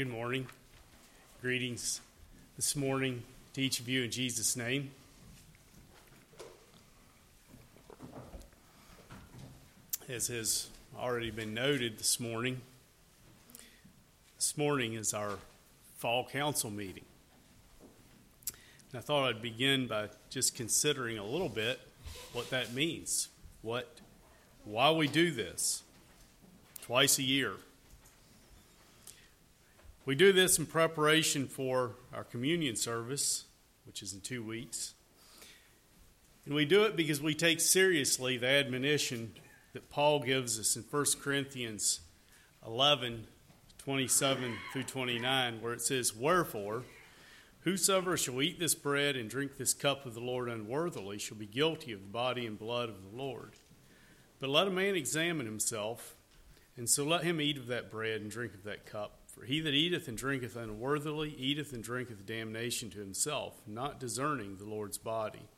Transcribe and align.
Good 0.00 0.08
morning. 0.08 0.46
Greetings 1.42 2.00
this 2.56 2.74
morning 2.74 3.22
to 3.52 3.60
each 3.60 3.80
of 3.80 3.86
you 3.86 4.02
in 4.02 4.10
Jesus' 4.10 4.56
name. 4.56 4.92
As 10.08 10.28
has 10.28 10.68
already 10.98 11.30
been 11.30 11.52
noted 11.52 11.98
this 11.98 12.18
morning, 12.18 12.62
this 14.38 14.56
morning 14.56 14.94
is 14.94 15.12
our 15.12 15.34
fall 15.98 16.26
council 16.26 16.70
meeting. 16.70 17.04
And 18.92 19.00
I 19.00 19.00
thought 19.00 19.28
I'd 19.28 19.42
begin 19.42 19.86
by 19.86 20.08
just 20.30 20.54
considering 20.54 21.18
a 21.18 21.26
little 21.26 21.50
bit 21.50 21.78
what 22.32 22.48
that 22.48 22.72
means, 22.72 23.28
what, 23.60 24.00
why 24.64 24.92
we 24.92 25.08
do 25.08 25.30
this 25.30 25.82
twice 26.80 27.18
a 27.18 27.22
year. 27.22 27.52
We 30.10 30.16
do 30.16 30.32
this 30.32 30.58
in 30.58 30.66
preparation 30.66 31.46
for 31.46 31.94
our 32.12 32.24
communion 32.24 32.74
service, 32.74 33.44
which 33.86 34.02
is 34.02 34.12
in 34.12 34.20
two 34.20 34.42
weeks. 34.42 34.94
And 36.44 36.52
we 36.52 36.64
do 36.64 36.82
it 36.82 36.96
because 36.96 37.22
we 37.22 37.32
take 37.32 37.60
seriously 37.60 38.36
the 38.36 38.48
admonition 38.48 39.34
that 39.72 39.88
Paul 39.88 40.18
gives 40.18 40.58
us 40.58 40.74
in 40.74 40.82
1 40.82 41.04
Corinthians 41.22 42.00
11 42.66 43.28
27 43.78 44.56
through 44.72 44.82
29, 44.82 45.62
where 45.62 45.74
it 45.74 45.80
says, 45.80 46.12
Wherefore, 46.12 46.82
whosoever 47.60 48.16
shall 48.16 48.42
eat 48.42 48.58
this 48.58 48.74
bread 48.74 49.14
and 49.14 49.30
drink 49.30 49.58
this 49.58 49.74
cup 49.74 50.06
of 50.06 50.14
the 50.14 50.20
Lord 50.20 50.48
unworthily 50.48 51.18
shall 51.18 51.36
be 51.36 51.46
guilty 51.46 51.92
of 51.92 52.00
the 52.00 52.08
body 52.08 52.46
and 52.46 52.58
blood 52.58 52.88
of 52.88 52.96
the 53.08 53.16
Lord. 53.16 53.52
But 54.40 54.50
let 54.50 54.66
a 54.66 54.70
man 54.70 54.96
examine 54.96 55.46
himself, 55.46 56.16
and 56.76 56.90
so 56.90 57.04
let 57.04 57.22
him 57.22 57.40
eat 57.40 57.58
of 57.58 57.68
that 57.68 57.92
bread 57.92 58.20
and 58.20 58.28
drink 58.28 58.54
of 58.54 58.64
that 58.64 58.86
cup. 58.86 59.19
For 59.34 59.44
he 59.44 59.60
that 59.60 59.74
eateth 59.74 60.08
and 60.08 60.18
drinketh 60.18 60.56
unworthily 60.56 61.30
eateth 61.30 61.72
and 61.72 61.82
drinketh 61.82 62.26
damnation 62.26 62.90
to 62.90 62.98
himself, 62.98 63.60
not 63.66 64.00
discerning 64.00 64.56
the 64.56 64.64
Lord's 64.64 64.98
body. 64.98 65.48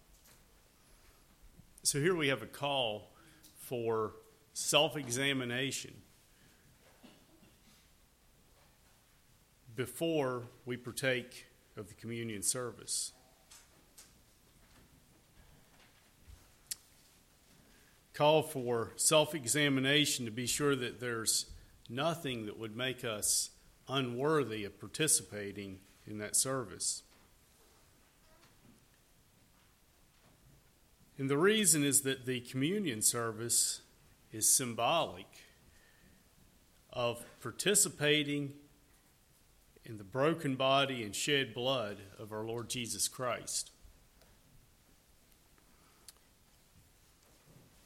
So 1.83 1.99
here 1.99 2.15
we 2.15 2.29
have 2.29 2.43
a 2.43 2.47
call 2.47 3.13
for 3.57 4.13
self 4.53 4.97
examination 4.97 5.95
before 9.75 10.45
we 10.67 10.77
partake 10.77 11.47
of 11.77 11.89
the 11.89 11.95
communion 11.95 12.43
service. 12.43 13.13
Call 18.13 18.43
for 18.43 18.93
self 18.97 19.35
examination 19.35 20.27
to 20.27 20.31
be 20.31 20.47
sure 20.47 20.77
that 20.77 21.01
there's 21.01 21.47
nothing 21.89 22.47
that 22.47 22.59
would 22.59 22.77
make 22.77 23.05
us 23.05 23.51
unworthy 23.93 24.65
of 24.65 24.81
participating 24.81 25.79
in 26.07 26.19
that 26.19 26.35
service. 26.35 27.03
And 31.19 31.29
the 31.29 31.39
reason 31.39 31.85
is 31.85 32.01
that 32.03 32.27
the 32.27 32.41
communion 32.41 33.03
service 33.03 33.83
is 34.33 34.49
symbolic 34.49 35.27
of 36.93 37.25
participating 37.41 38.55
in 39.85 39.99
the 39.99 40.05
broken 40.05 40.57
body 40.57 41.03
and 41.03 41.15
shed 41.15 41.55
blood 41.55 41.99
of 42.19 42.33
our 42.33 42.45
Lord 42.45 42.69
Jesus 42.69 43.09
Christ. 43.09 43.71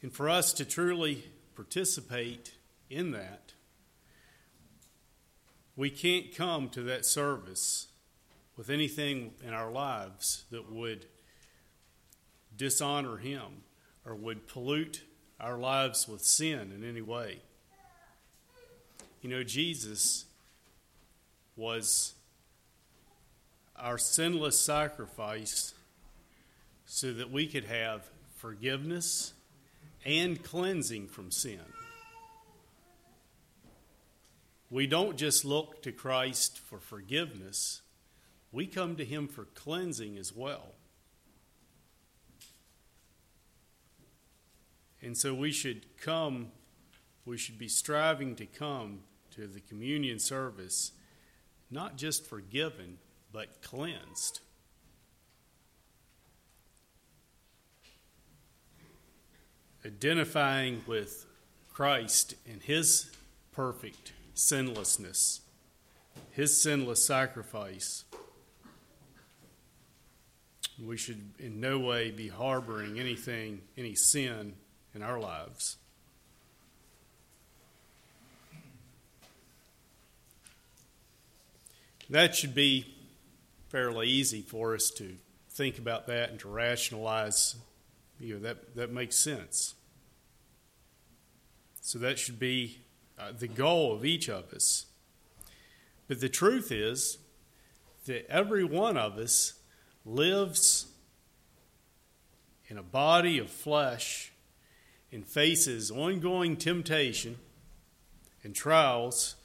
And 0.02 0.12
for 0.12 0.28
us 0.28 0.52
to 0.54 0.64
truly 0.64 1.24
participate 1.54 2.54
in 2.88 3.10
that, 3.12 3.45
we 5.76 5.90
can't 5.90 6.34
come 6.34 6.68
to 6.70 6.82
that 6.82 7.04
service 7.04 7.88
with 8.56 8.70
anything 8.70 9.32
in 9.46 9.52
our 9.52 9.70
lives 9.70 10.44
that 10.50 10.72
would 10.72 11.06
dishonor 12.56 13.18
Him 13.18 13.62
or 14.04 14.14
would 14.14 14.48
pollute 14.48 15.02
our 15.38 15.58
lives 15.58 16.08
with 16.08 16.22
sin 16.22 16.72
in 16.74 16.88
any 16.88 17.02
way. 17.02 17.40
You 19.20 19.28
know, 19.28 19.42
Jesus 19.42 20.24
was 21.56 22.14
our 23.76 23.98
sinless 23.98 24.58
sacrifice 24.58 25.74
so 26.86 27.12
that 27.12 27.30
we 27.30 27.46
could 27.46 27.64
have 27.64 28.08
forgiveness 28.36 29.34
and 30.04 30.42
cleansing 30.42 31.08
from 31.08 31.30
sin. 31.30 31.60
We 34.70 34.86
don't 34.86 35.16
just 35.16 35.44
look 35.44 35.82
to 35.82 35.92
Christ 35.92 36.58
for 36.58 36.78
forgiveness, 36.78 37.82
we 38.52 38.66
come 38.66 38.96
to 38.96 39.04
Him 39.04 39.28
for 39.28 39.44
cleansing 39.44 40.16
as 40.16 40.34
well. 40.34 40.74
And 45.02 45.16
so 45.16 45.34
we 45.34 45.52
should 45.52 45.98
come, 45.98 46.48
we 47.24 47.36
should 47.36 47.58
be 47.58 47.68
striving 47.68 48.34
to 48.36 48.46
come 48.46 49.00
to 49.32 49.46
the 49.46 49.60
communion 49.60 50.18
service 50.18 50.92
not 51.70 51.96
just 51.96 52.26
forgiven, 52.26 52.98
but 53.32 53.60
cleansed. 53.62 54.40
Identifying 59.84 60.82
with 60.86 61.26
Christ 61.72 62.34
and 62.50 62.62
His 62.62 63.10
perfect 63.52 64.12
sinlessness, 64.36 65.40
his 66.30 66.62
sinless 66.62 67.04
sacrifice. 67.04 68.04
We 70.78 70.98
should 70.98 71.32
in 71.38 71.58
no 71.58 71.78
way 71.78 72.10
be 72.10 72.28
harboring 72.28 73.00
anything, 73.00 73.62
any 73.78 73.94
sin 73.94 74.52
in 74.94 75.02
our 75.02 75.18
lives. 75.18 75.78
That 82.10 82.36
should 82.36 82.54
be 82.54 82.94
fairly 83.70 84.06
easy 84.06 84.42
for 84.42 84.74
us 84.74 84.90
to 84.90 85.16
think 85.50 85.78
about 85.78 86.06
that 86.08 86.30
and 86.30 86.38
to 86.40 86.48
rationalize. 86.48 87.56
You 88.20 88.34
know, 88.34 88.40
that, 88.40 88.76
that 88.76 88.92
makes 88.92 89.16
sense. 89.16 89.74
So 91.80 91.98
that 92.00 92.18
should 92.18 92.38
be 92.38 92.80
uh, 93.18 93.32
the 93.36 93.48
goal 93.48 93.94
of 93.94 94.04
each 94.04 94.28
of 94.28 94.52
us. 94.52 94.86
But 96.08 96.20
the 96.20 96.28
truth 96.28 96.70
is 96.70 97.18
that 98.06 98.30
every 98.30 98.64
one 98.64 98.96
of 98.96 99.18
us 99.18 99.54
lives 100.04 100.86
in 102.68 102.78
a 102.78 102.82
body 102.82 103.38
of 103.38 103.50
flesh 103.50 104.32
and 105.12 105.26
faces 105.26 105.90
ongoing 105.90 106.56
temptation 106.56 107.38
and 108.42 108.54
trials 108.54 109.36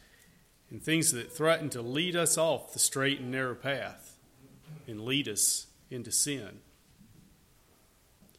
and 0.69 0.81
things 0.81 1.11
that 1.11 1.31
threaten 1.31 1.69
to 1.69 1.81
lead 1.81 2.15
us 2.15 2.37
off 2.37 2.73
the 2.73 2.79
straight 2.79 3.19
and 3.19 3.31
narrow 3.31 3.55
path 3.55 4.17
and 4.87 5.01
lead 5.01 5.27
us 5.27 5.67
into 5.89 6.11
sin. 6.11 6.59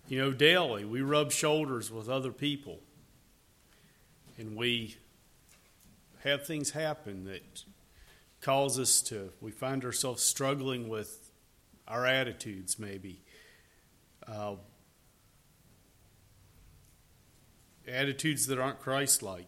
You 0.09 0.19
know, 0.19 0.33
daily 0.33 0.85
we 0.85 1.01
rub 1.01 1.33
shoulders 1.33 1.91
with 1.91 2.09
other 2.09 2.33
people 2.33 2.81
and 4.39 4.57
we 4.57 4.97
have 6.25 6.47
things 6.47 6.71
happen 6.71 7.25
that 7.25 7.65
cause 8.41 8.79
us 8.79 9.01
to, 9.03 9.31
we 9.41 9.51
find 9.51 9.85
ourselves 9.85 10.23
struggling 10.23 10.89
with 10.89 11.31
our 11.89 12.07
attitudes, 12.07 12.79
maybe. 12.79 13.23
Uh, 14.27 14.55
attitudes 17.89 18.47
that 18.47 18.59
aren't 18.59 18.81
Christ 18.81 19.23
like. 19.23 19.47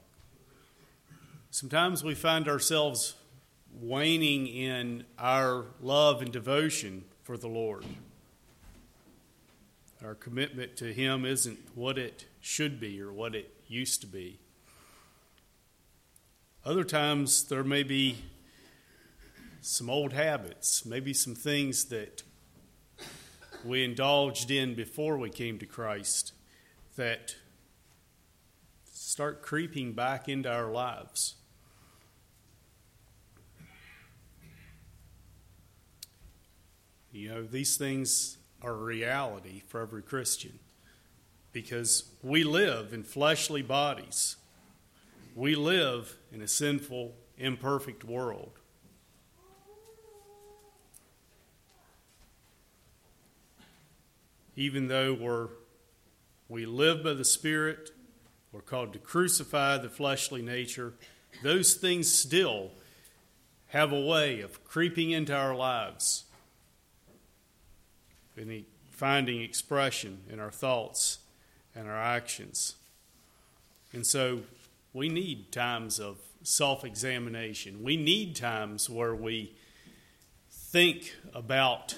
Sometimes 1.50 2.02
we 2.02 2.14
find 2.14 2.48
ourselves 2.48 3.14
waning 3.72 4.46
in 4.46 5.04
our 5.18 5.66
love 5.80 6.22
and 6.22 6.32
devotion 6.32 7.04
for 7.22 7.36
the 7.36 7.48
Lord. 7.48 7.84
Our 10.04 10.14
commitment 10.14 10.76
to 10.78 10.92
Him 10.92 11.24
isn't 11.24 11.58
what 11.74 11.98
it 11.98 12.26
should 12.40 12.80
be 12.80 13.00
or 13.00 13.12
what 13.12 13.34
it 13.34 13.54
used 13.68 14.00
to 14.02 14.06
be. 14.06 14.38
Other 16.66 16.84
times, 16.84 17.44
there 17.44 17.62
may 17.62 17.82
be 17.82 18.16
some 19.60 19.90
old 19.90 20.14
habits, 20.14 20.86
maybe 20.86 21.12
some 21.12 21.34
things 21.34 21.84
that 21.86 22.22
we 23.62 23.84
indulged 23.84 24.50
in 24.50 24.74
before 24.74 25.18
we 25.18 25.28
came 25.28 25.58
to 25.58 25.66
Christ 25.66 26.32
that 26.96 27.36
start 28.90 29.42
creeping 29.42 29.92
back 29.92 30.26
into 30.26 30.50
our 30.50 30.70
lives. 30.70 31.34
You 37.12 37.28
know, 37.28 37.42
these 37.42 37.76
things 37.76 38.38
are 38.62 38.74
reality 38.74 39.60
for 39.68 39.82
every 39.82 40.02
Christian 40.02 40.58
because 41.52 42.04
we 42.22 42.42
live 42.42 42.94
in 42.94 43.02
fleshly 43.02 43.60
bodies. 43.60 44.36
We 45.36 45.56
live 45.56 46.16
in 46.34 46.42
a 46.42 46.48
sinful, 46.48 47.14
imperfect 47.38 48.02
world. 48.02 48.58
Even 54.56 54.88
though 54.88 55.14
we're, 55.14 55.48
we 56.48 56.66
live 56.66 57.04
by 57.04 57.12
the 57.12 57.24
Spirit, 57.24 57.90
we're 58.52 58.60
called 58.60 58.92
to 58.92 58.98
crucify 58.98 59.78
the 59.78 59.88
fleshly 59.88 60.42
nature, 60.42 60.94
those 61.44 61.74
things 61.74 62.12
still 62.12 62.72
have 63.68 63.92
a 63.92 64.00
way 64.00 64.40
of 64.40 64.64
creeping 64.64 65.12
into 65.12 65.34
our 65.34 65.54
lives 65.54 66.24
and 68.36 68.64
finding 68.90 69.40
expression 69.40 70.18
in 70.28 70.40
our 70.40 70.50
thoughts 70.50 71.18
and 71.76 71.88
our 71.88 71.96
actions. 71.96 72.74
And 73.92 74.04
so 74.04 74.40
we 74.94 75.08
need 75.08 75.50
times 75.50 75.98
of 75.98 76.18
self 76.44 76.84
examination. 76.84 77.82
We 77.82 77.96
need 77.98 78.36
times 78.36 78.88
where 78.88 79.14
we 79.14 79.56
think 80.48 81.14
about 81.34 81.96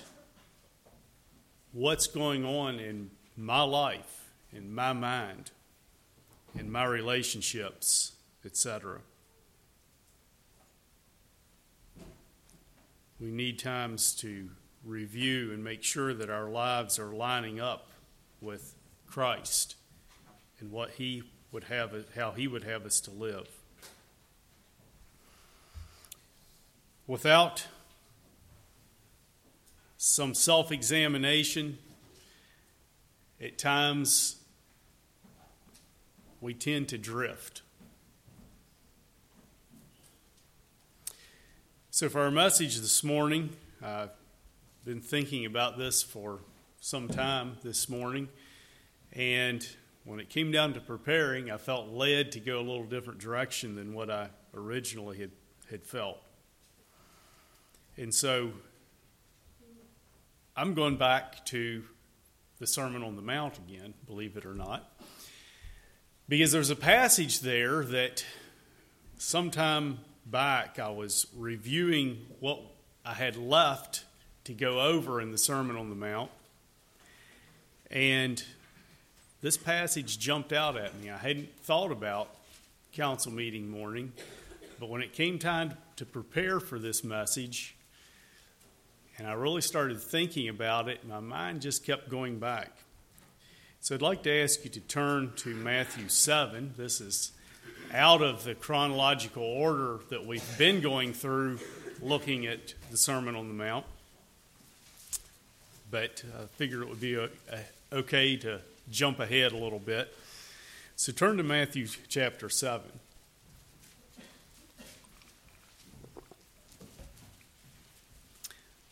what's 1.72 2.06
going 2.06 2.44
on 2.44 2.80
in 2.80 3.10
my 3.36 3.62
life, 3.62 4.30
in 4.50 4.74
my 4.74 4.94
mind, 4.94 5.50
in 6.58 6.72
my 6.72 6.84
relationships, 6.84 8.12
etc. 8.44 9.00
We 13.20 13.30
need 13.30 13.58
times 13.58 14.14
to 14.16 14.48
review 14.84 15.52
and 15.52 15.62
make 15.62 15.82
sure 15.82 16.14
that 16.14 16.30
our 16.30 16.48
lives 16.48 16.98
are 16.98 17.12
lining 17.12 17.60
up 17.60 17.88
with 18.40 18.74
Christ 19.06 19.76
and 20.60 20.70
what 20.70 20.92
He 20.92 21.22
would 21.56 21.64
have, 21.64 21.94
how 22.14 22.32
He 22.32 22.46
would 22.46 22.64
have 22.64 22.84
us 22.84 23.00
to 23.00 23.10
live. 23.10 23.48
Without 27.06 27.66
some 29.96 30.34
self 30.34 30.70
examination, 30.70 31.78
at 33.40 33.56
times 33.56 34.36
we 36.42 36.52
tend 36.52 36.90
to 36.90 36.98
drift. 36.98 37.62
So, 41.90 42.10
for 42.10 42.20
our 42.20 42.30
message 42.30 42.78
this 42.78 43.02
morning, 43.02 43.48
I've 43.82 44.10
been 44.84 45.00
thinking 45.00 45.46
about 45.46 45.78
this 45.78 46.02
for 46.02 46.40
some 46.82 47.08
time 47.08 47.56
this 47.62 47.88
morning, 47.88 48.28
and 49.14 49.66
when 50.06 50.20
it 50.20 50.30
came 50.30 50.52
down 50.52 50.72
to 50.74 50.80
preparing, 50.80 51.50
I 51.50 51.56
felt 51.56 51.88
led 51.88 52.32
to 52.32 52.40
go 52.40 52.60
a 52.60 52.62
little 52.62 52.84
different 52.84 53.18
direction 53.18 53.74
than 53.74 53.92
what 53.92 54.08
I 54.08 54.28
originally 54.54 55.18
had, 55.18 55.32
had 55.68 55.84
felt. 55.84 56.18
And 57.96 58.14
so 58.14 58.52
I'm 60.56 60.74
going 60.74 60.96
back 60.96 61.44
to 61.46 61.82
the 62.60 62.68
Sermon 62.68 63.02
on 63.02 63.16
the 63.16 63.22
Mount 63.22 63.58
again, 63.58 63.94
believe 64.06 64.36
it 64.36 64.46
or 64.46 64.54
not, 64.54 64.88
because 66.28 66.52
there's 66.52 66.70
a 66.70 66.76
passage 66.76 67.40
there 67.40 67.84
that 67.84 68.24
sometime 69.18 69.98
back, 70.24 70.78
I 70.78 70.90
was 70.90 71.26
reviewing 71.36 72.26
what 72.38 72.60
I 73.04 73.14
had 73.14 73.36
left 73.36 74.04
to 74.44 74.54
go 74.54 74.80
over 74.80 75.20
in 75.20 75.32
the 75.32 75.38
Sermon 75.38 75.76
on 75.76 75.90
the 75.90 75.96
Mount. 75.96 76.30
And 77.90 78.42
this 79.42 79.56
passage 79.56 80.18
jumped 80.18 80.52
out 80.52 80.76
at 80.76 80.98
me. 81.00 81.10
I 81.10 81.18
hadn't 81.18 81.56
thought 81.60 81.92
about 81.92 82.28
council 82.92 83.32
meeting 83.32 83.68
morning, 83.68 84.12
but 84.80 84.88
when 84.88 85.02
it 85.02 85.12
came 85.12 85.38
time 85.38 85.74
to 85.96 86.06
prepare 86.06 86.60
for 86.60 86.78
this 86.78 87.04
message, 87.04 87.76
and 89.18 89.26
I 89.26 89.32
really 89.32 89.60
started 89.60 90.00
thinking 90.00 90.48
about 90.48 90.88
it, 90.88 91.06
my 91.06 91.20
mind 91.20 91.62
just 91.62 91.84
kept 91.84 92.08
going 92.08 92.38
back. 92.38 92.70
So 93.80 93.94
I'd 93.94 94.02
like 94.02 94.22
to 94.24 94.42
ask 94.42 94.64
you 94.64 94.70
to 94.70 94.80
turn 94.80 95.32
to 95.36 95.54
Matthew 95.54 96.08
7. 96.08 96.74
This 96.76 97.00
is 97.00 97.32
out 97.94 98.20
of 98.20 98.44
the 98.44 98.54
chronological 98.54 99.44
order 99.44 100.00
that 100.10 100.26
we've 100.26 100.58
been 100.58 100.80
going 100.80 101.12
through 101.12 101.60
looking 102.02 102.46
at 102.46 102.74
the 102.90 102.96
Sermon 102.96 103.36
on 103.36 103.48
the 103.48 103.54
Mount. 103.54 103.86
But 105.90 106.24
I 106.38 106.46
figured 106.56 106.82
it 106.82 106.88
would 106.88 107.00
be 107.00 107.14
a, 107.14 107.28
okay 107.92 108.36
to 108.38 108.60
jump 108.90 109.20
ahead 109.20 109.52
a 109.52 109.56
little 109.56 109.78
bit. 109.78 110.14
So 110.96 111.12
turn 111.12 111.36
to 111.36 111.42
Matthew 111.42 111.86
chapter 112.08 112.48
7. 112.48 112.82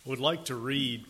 I 0.06 0.10
would 0.10 0.20
like 0.20 0.44
to 0.46 0.54
read 0.54 1.06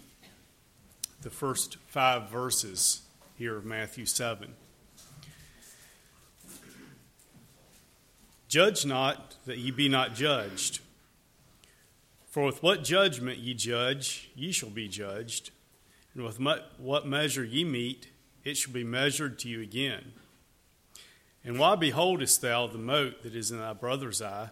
the 1.22 1.30
first 1.30 1.78
five 1.88 2.30
verses 2.30 3.02
here 3.36 3.56
of 3.56 3.64
Matthew 3.64 4.06
7. 4.06 4.54
Judge 8.46 8.86
not 8.86 9.34
that 9.46 9.58
ye 9.58 9.72
be 9.72 9.88
not 9.88 10.14
judged. 10.14 10.80
For 12.30 12.44
with 12.44 12.62
what 12.62 12.84
judgment 12.84 13.38
ye 13.38 13.54
judge, 13.54 14.30
ye 14.36 14.52
shall 14.52 14.70
be 14.70 14.86
judged. 14.86 15.50
And 16.14 16.24
with 16.24 16.38
what 16.78 17.06
measure 17.06 17.44
ye 17.44 17.64
meet, 17.64 18.08
it 18.44 18.56
shall 18.56 18.72
be 18.72 18.84
measured 18.84 19.38
to 19.40 19.48
you 19.48 19.60
again. 19.60 20.12
And 21.44 21.58
why 21.58 21.76
beholdest 21.76 22.40
thou 22.40 22.66
the 22.66 22.78
mote 22.78 23.22
that 23.22 23.34
is 23.34 23.50
in 23.50 23.58
thy 23.58 23.72
brother's 23.72 24.22
eye, 24.22 24.50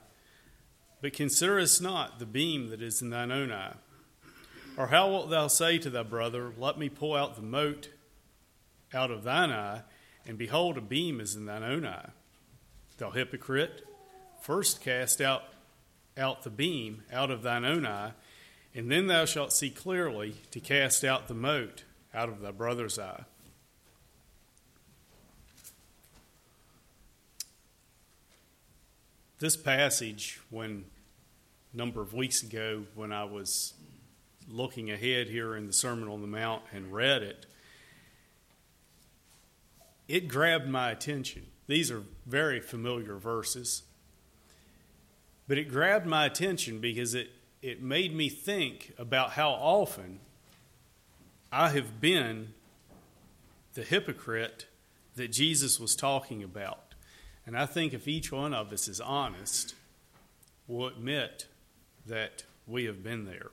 but 1.00 1.12
considerest 1.12 1.80
not 1.82 2.18
the 2.18 2.26
beam 2.26 2.68
that 2.70 2.82
is 2.82 3.02
in 3.02 3.10
thine 3.10 3.32
own 3.32 3.50
eye? 3.50 3.74
Or 4.76 4.88
how 4.88 5.10
wilt 5.10 5.30
thou 5.30 5.48
say 5.48 5.78
to 5.78 5.90
thy 5.90 6.02
brother, 6.02 6.52
Let 6.56 6.78
me 6.78 6.88
pull 6.88 7.14
out 7.14 7.36
the 7.36 7.42
mote 7.42 7.90
out 8.94 9.10
of 9.10 9.24
thine 9.24 9.50
eye, 9.50 9.82
and 10.26 10.38
behold, 10.38 10.78
a 10.78 10.80
beam 10.80 11.20
is 11.20 11.34
in 11.34 11.46
thine 11.46 11.62
own 11.62 11.86
eye? 11.86 12.10
Thou 12.98 13.10
hypocrite, 13.10 13.84
First 14.40 14.80
cast 14.80 15.20
out, 15.20 15.44
out 16.16 16.42
the 16.42 16.50
beam 16.50 17.04
out 17.12 17.30
of 17.30 17.42
thine 17.42 17.64
own 17.64 17.86
eye, 17.86 18.12
and 18.74 18.90
then 18.90 19.06
thou 19.06 19.24
shalt 19.24 19.52
see 19.52 19.70
clearly 19.70 20.36
to 20.50 20.60
cast 20.60 21.04
out 21.04 21.28
the 21.28 21.34
mote 21.34 21.84
out 22.14 22.28
of 22.28 22.40
thy 22.40 22.50
brother's 22.50 22.98
eye. 22.98 23.24
This 29.42 29.56
passage, 29.56 30.38
when 30.50 30.84
a 31.74 31.76
number 31.76 32.00
of 32.00 32.14
weeks 32.14 32.44
ago, 32.44 32.84
when 32.94 33.10
I 33.10 33.24
was 33.24 33.74
looking 34.48 34.88
ahead 34.88 35.26
here 35.26 35.56
in 35.56 35.66
the 35.66 35.72
Sermon 35.72 36.08
on 36.08 36.20
the 36.20 36.28
Mount 36.28 36.62
and 36.72 36.92
read 36.92 37.24
it, 37.24 37.46
it 40.06 40.28
grabbed 40.28 40.68
my 40.68 40.92
attention. 40.92 41.46
These 41.66 41.90
are 41.90 42.04
very 42.24 42.60
familiar 42.60 43.16
verses. 43.16 43.82
But 45.48 45.58
it 45.58 45.68
grabbed 45.68 46.06
my 46.06 46.24
attention 46.24 46.78
because 46.78 47.12
it, 47.12 47.30
it 47.62 47.82
made 47.82 48.14
me 48.14 48.28
think 48.28 48.92
about 48.96 49.32
how 49.32 49.50
often 49.50 50.20
I 51.50 51.70
have 51.70 52.00
been 52.00 52.54
the 53.74 53.82
hypocrite 53.82 54.66
that 55.16 55.32
Jesus 55.32 55.80
was 55.80 55.96
talking 55.96 56.44
about. 56.44 56.91
And 57.46 57.56
I 57.56 57.66
think 57.66 57.92
if 57.92 58.06
each 58.06 58.30
one 58.30 58.54
of 58.54 58.72
us 58.72 58.88
is 58.88 59.00
honest, 59.00 59.74
we'll 60.66 60.88
admit 60.88 61.46
that 62.06 62.44
we 62.66 62.84
have 62.84 63.02
been 63.02 63.24
there. 63.24 63.50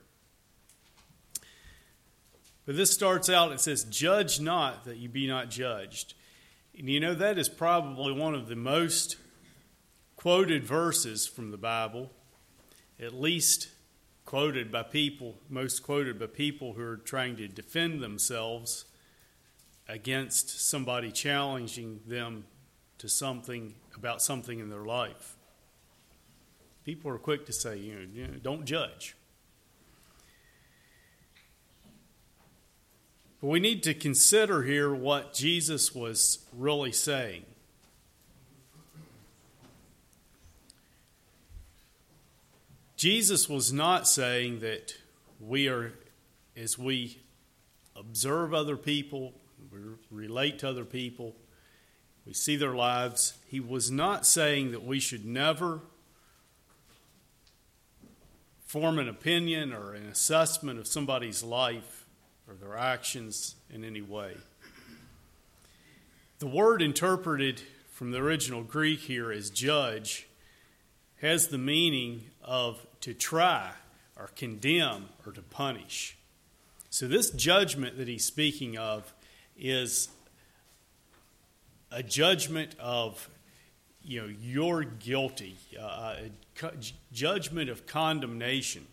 But 2.65 2.75
this 2.75 2.91
starts 2.91 3.29
out, 3.29 3.51
it 3.51 3.59
says, 3.59 3.83
Judge 3.85 4.39
not 4.39 4.85
that 4.85 4.97
you 4.97 5.09
be 5.09 5.27
not 5.27 5.49
judged. 5.49 6.13
And 6.77 6.87
you 6.87 6.99
know, 6.99 7.15
that 7.15 7.39
is 7.39 7.49
probably 7.49 8.13
one 8.13 8.35
of 8.35 8.47
the 8.47 8.55
most 8.55 9.17
quoted 10.15 10.63
verses 10.63 11.25
from 11.25 11.49
the 11.49 11.57
Bible, 11.57 12.11
at 12.99 13.13
least 13.13 13.69
quoted 14.23 14.71
by 14.71 14.83
people, 14.83 15.39
most 15.49 15.81
quoted 15.81 16.19
by 16.19 16.27
people 16.27 16.73
who 16.73 16.83
are 16.83 16.97
trying 16.97 17.35
to 17.37 17.47
defend 17.47 18.01
themselves 18.01 18.85
against 19.87 20.69
somebody 20.69 21.11
challenging 21.11 22.01
them 22.05 22.45
to 22.99 23.09
something 23.09 23.75
about 23.95 24.21
something 24.21 24.59
in 24.59 24.69
their 24.69 24.85
life. 24.85 25.35
People 26.85 27.11
are 27.11 27.17
quick 27.17 27.45
to 27.47 27.53
say, 27.53 27.77
you 27.77 27.95
know, 27.95 28.05
you 28.13 28.27
know 28.27 28.33
don't 28.41 28.65
judge. 28.65 29.15
But 33.41 33.47
we 33.47 33.59
need 33.59 33.83
to 33.83 33.93
consider 33.93 34.63
here 34.63 34.93
what 34.93 35.33
Jesus 35.33 35.95
was 35.95 36.39
really 36.53 36.91
saying. 36.91 37.45
Jesus 42.97 43.47
was 43.47 43.71
not 43.71 44.09
saying 44.09 44.59
that 44.59 44.93
we 45.39 45.69
are, 45.69 45.93
as 46.57 46.77
we 46.77 47.21
observe 47.95 48.53
other 48.53 48.75
people, 48.75 49.33
we 49.71 49.79
relate 50.11 50.59
to 50.59 50.67
other 50.67 50.83
people, 50.83 51.33
we 52.29 52.35
see 52.35 52.55
their 52.55 52.75
lives, 52.75 53.39
he 53.47 53.59
was 53.59 53.89
not 53.89 54.23
saying 54.23 54.69
that 54.69 54.83
we 54.83 54.99
should 54.99 55.25
never 55.25 55.79
form 58.63 58.99
an 58.99 59.09
opinion 59.09 59.73
or 59.73 59.95
an 59.95 60.05
assessment 60.05 60.77
of 60.77 60.85
somebody's 60.85 61.41
life 61.41 62.05
or 62.47 62.53
their 62.53 62.77
actions 62.77 63.55
in 63.73 63.83
any 63.83 64.03
way. 64.03 64.35
The 66.37 66.45
word 66.45 66.83
interpreted 66.83 67.63
from 67.89 68.11
the 68.11 68.19
original 68.19 68.61
Greek 68.61 68.99
here 68.99 69.31
as 69.31 69.49
judge 69.49 70.27
has 71.21 71.47
the 71.47 71.57
meaning 71.57 72.25
of 72.43 72.85
to 73.01 73.15
try 73.15 73.71
or 74.15 74.29
condemn 74.35 75.09
or 75.25 75.31
to 75.31 75.41
punish. 75.41 76.15
So, 76.91 77.07
this 77.07 77.31
judgment 77.31 77.97
that 77.97 78.07
he's 78.07 78.23
speaking 78.23 78.77
of 78.77 79.15
is 79.57 80.09
a 81.91 82.03
judgment 82.03 82.75
of, 82.79 83.29
you 84.03 84.21
know, 84.21 84.33
you're 84.41 84.83
guilty, 84.83 85.57
uh, 85.79 86.15
a 86.61 86.71
judgment 87.11 87.69
of 87.69 87.85
condemnation. 87.87 88.85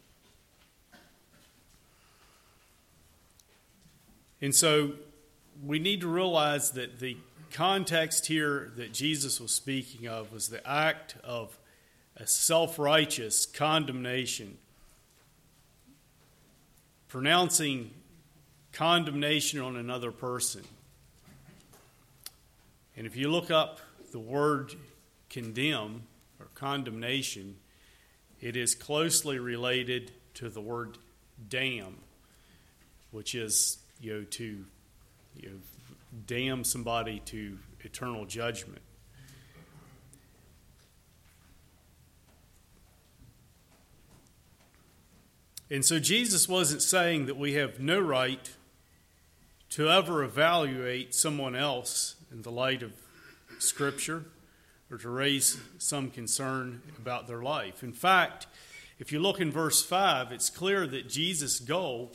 And 4.41 4.55
so 4.55 4.93
we 5.65 5.79
need 5.79 6.03
to 6.03 6.09
realize 6.09 6.73
that 6.73 7.01
the 7.01 7.17
context 7.53 8.27
here 8.27 8.73
that 8.77 8.93
Jesus 8.93 9.41
was 9.41 9.51
speaking 9.51 10.09
of 10.09 10.33
was 10.33 10.49
the 10.49 10.67
act 10.69 11.17
of 11.25 11.59
a 12.17 12.27
self 12.27 12.79
righteous 12.79 13.47
condemnation, 13.47 14.59
pronouncing 17.09 17.91
condemnation 18.73 19.61
on 19.61 19.77
another 19.77 20.13
person. 20.13 20.63
And 22.97 23.07
if 23.07 23.17
you 23.17 23.31
look 23.31 23.51
up 23.51 23.81
the 24.13 24.19
word 24.19 24.75
condemn 25.29 26.03
or 26.41 26.47
condemnation, 26.55 27.57
it 28.41 28.57
is 28.57 28.75
closely 28.75 29.39
related 29.39 30.13
to 30.35 30.49
the 30.49 30.61
word 30.61 30.99
damn, 31.49 31.99
which 33.11 33.35
is 33.35 33.79
you 34.01 34.15
know 34.15 34.25
to 34.25 34.65
you 35.37 35.51
know, 35.51 35.57
damn 36.27 36.65
somebody 36.65 37.21
to 37.27 37.59
eternal 37.81 38.25
judgment. 38.25 38.83
And 45.69 45.85
so 45.85 45.99
Jesus 45.99 46.49
wasn't 46.49 46.81
saying 46.81 47.27
that 47.27 47.37
we 47.37 47.55
have 47.55 47.81
no 47.81 47.99
right 47.99 48.51
to 49.71 49.91
ever 49.91 50.23
evaluate 50.23 51.15
someone 51.15 51.57
else 51.57 52.16
in 52.33 52.43
the 52.43 52.51
light 52.51 52.83
of 52.83 52.93
Scripture 53.59 54.25
or 54.91 54.99
to 54.99 55.09
raise 55.09 55.59
some 55.79 56.11
concern 56.11 56.83
about 56.99 57.27
their 57.27 57.43
life. 57.43 57.83
In 57.83 57.93
fact, 57.93 58.47
if 58.99 59.13
you 59.13 59.19
look 59.19 59.41
in 59.41 59.51
verse 59.51 59.83
5, 59.85 60.33
it's 60.33 60.51
clear 60.51 60.87
that 60.87 61.09
Jesus' 61.09 61.59
goal 61.61 62.13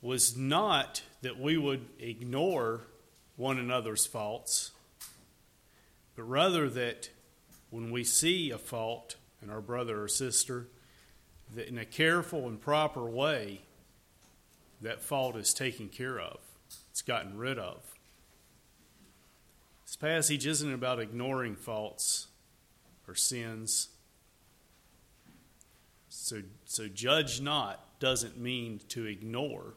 was 0.00 0.36
not 0.36 1.02
that 1.22 1.38
we 1.38 1.56
would 1.56 1.86
ignore 1.98 2.82
one 3.36 3.58
another's 3.58 4.06
faults, 4.06 4.72
but 6.16 6.22
rather 6.24 6.68
that 6.70 7.10
when 7.70 7.90
we 7.90 8.04
see 8.04 8.50
a 8.50 8.58
fault 8.58 9.16
in 9.42 9.50
our 9.50 9.60
brother 9.60 10.02
or 10.02 10.08
sister, 10.08 10.66
that 11.54 11.68
in 11.68 11.78
a 11.78 11.84
careful 11.84 12.48
and 12.48 12.60
proper 12.60 13.04
way, 13.08 13.60
that 14.80 15.02
fault 15.02 15.36
is 15.36 15.52
taken 15.52 15.88
care 15.88 16.18
of, 16.18 16.38
it's 16.90 17.02
gotten 17.02 17.36
rid 17.36 17.58
of. 17.58 17.97
This 19.88 19.96
passage 19.96 20.46
isn't 20.46 20.70
about 20.70 21.00
ignoring 21.00 21.56
faults 21.56 22.26
or 23.08 23.14
sins. 23.14 23.88
So, 26.10 26.42
so 26.66 26.88
judge 26.88 27.40
not 27.40 27.98
doesn't 27.98 28.36
mean 28.36 28.82
to 28.90 29.06
ignore, 29.06 29.72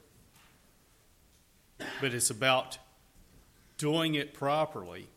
but 2.02 2.14
it's 2.14 2.30
about 2.30 2.78
doing 3.78 4.16
it 4.16 4.34
properly 4.34 5.08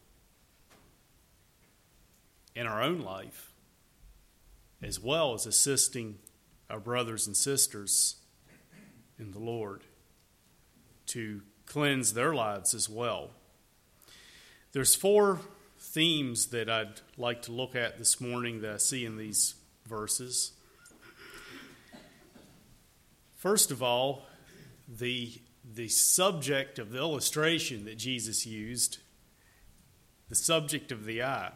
in 2.54 2.68
our 2.68 2.80
own 2.80 3.00
life, 3.00 3.52
as 4.80 5.00
well 5.00 5.34
as 5.34 5.44
assisting 5.44 6.20
our 6.70 6.78
brothers 6.78 7.26
and 7.26 7.36
sisters 7.36 8.18
in 9.18 9.32
the 9.32 9.40
Lord 9.40 9.82
to 11.06 11.42
cleanse 11.66 12.12
their 12.12 12.32
lives 12.32 12.74
as 12.74 12.88
well. 12.88 13.30
There's 14.74 14.96
four 14.96 15.40
themes 15.78 16.48
that 16.48 16.68
I'd 16.68 17.00
like 17.16 17.42
to 17.42 17.52
look 17.52 17.76
at 17.76 17.96
this 17.96 18.20
morning 18.20 18.60
that 18.62 18.72
I 18.72 18.76
see 18.78 19.06
in 19.06 19.16
these 19.16 19.54
verses. 19.86 20.50
First 23.36 23.70
of 23.70 23.84
all, 23.84 24.26
the, 24.88 25.30
the 25.64 25.86
subject 25.86 26.80
of 26.80 26.90
the 26.90 26.98
illustration 26.98 27.84
that 27.84 27.98
Jesus 27.98 28.46
used, 28.46 28.98
the 30.28 30.34
subject 30.34 30.90
of 30.90 31.04
the 31.04 31.22
eye. 31.22 31.52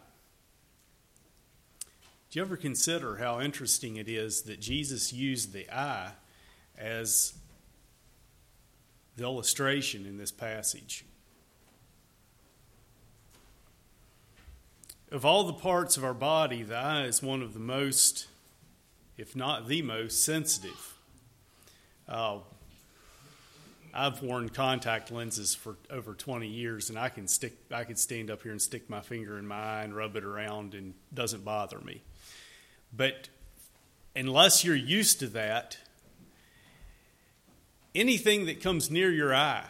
Do 2.30 2.38
you 2.38 2.42
ever 2.42 2.56
consider 2.56 3.16
how 3.16 3.40
interesting 3.40 3.96
it 3.96 4.08
is 4.08 4.42
that 4.42 4.60
Jesus 4.60 5.12
used 5.12 5.52
the 5.52 5.68
eye 5.76 6.12
as 6.78 7.34
the 9.16 9.24
illustration 9.24 10.06
in 10.06 10.18
this 10.18 10.30
passage? 10.30 11.04
Of 15.10 15.24
all 15.24 15.44
the 15.44 15.54
parts 15.54 15.96
of 15.96 16.04
our 16.04 16.12
body, 16.12 16.62
the 16.62 16.76
eye 16.76 17.04
is 17.04 17.22
one 17.22 17.40
of 17.40 17.54
the 17.54 17.60
most, 17.60 18.26
if 19.16 19.34
not 19.34 19.66
the 19.66 19.80
most, 19.80 20.22
sensitive. 20.22 20.98
Uh, 22.06 22.40
I've 23.94 24.22
worn 24.22 24.50
contact 24.50 25.10
lenses 25.10 25.54
for 25.54 25.76
over 25.88 26.12
20 26.12 26.46
years, 26.46 26.90
and 26.90 26.98
I 26.98 27.08
can 27.08 27.26
stick. 27.26 27.54
I 27.70 27.84
could 27.84 27.98
stand 27.98 28.30
up 28.30 28.42
here 28.42 28.52
and 28.52 28.60
stick 28.60 28.90
my 28.90 29.00
finger 29.00 29.38
in 29.38 29.46
my 29.46 29.56
eye 29.56 29.82
and 29.82 29.96
rub 29.96 30.14
it 30.14 30.24
around, 30.24 30.74
and 30.74 30.90
it 30.90 31.14
doesn't 31.14 31.42
bother 31.42 31.80
me. 31.80 32.02
But 32.94 33.30
unless 34.14 34.62
you're 34.62 34.76
used 34.76 35.20
to 35.20 35.26
that, 35.28 35.78
anything 37.94 38.44
that 38.44 38.62
comes 38.62 38.90
near 38.90 39.10
your 39.10 39.34
eye, 39.34 39.64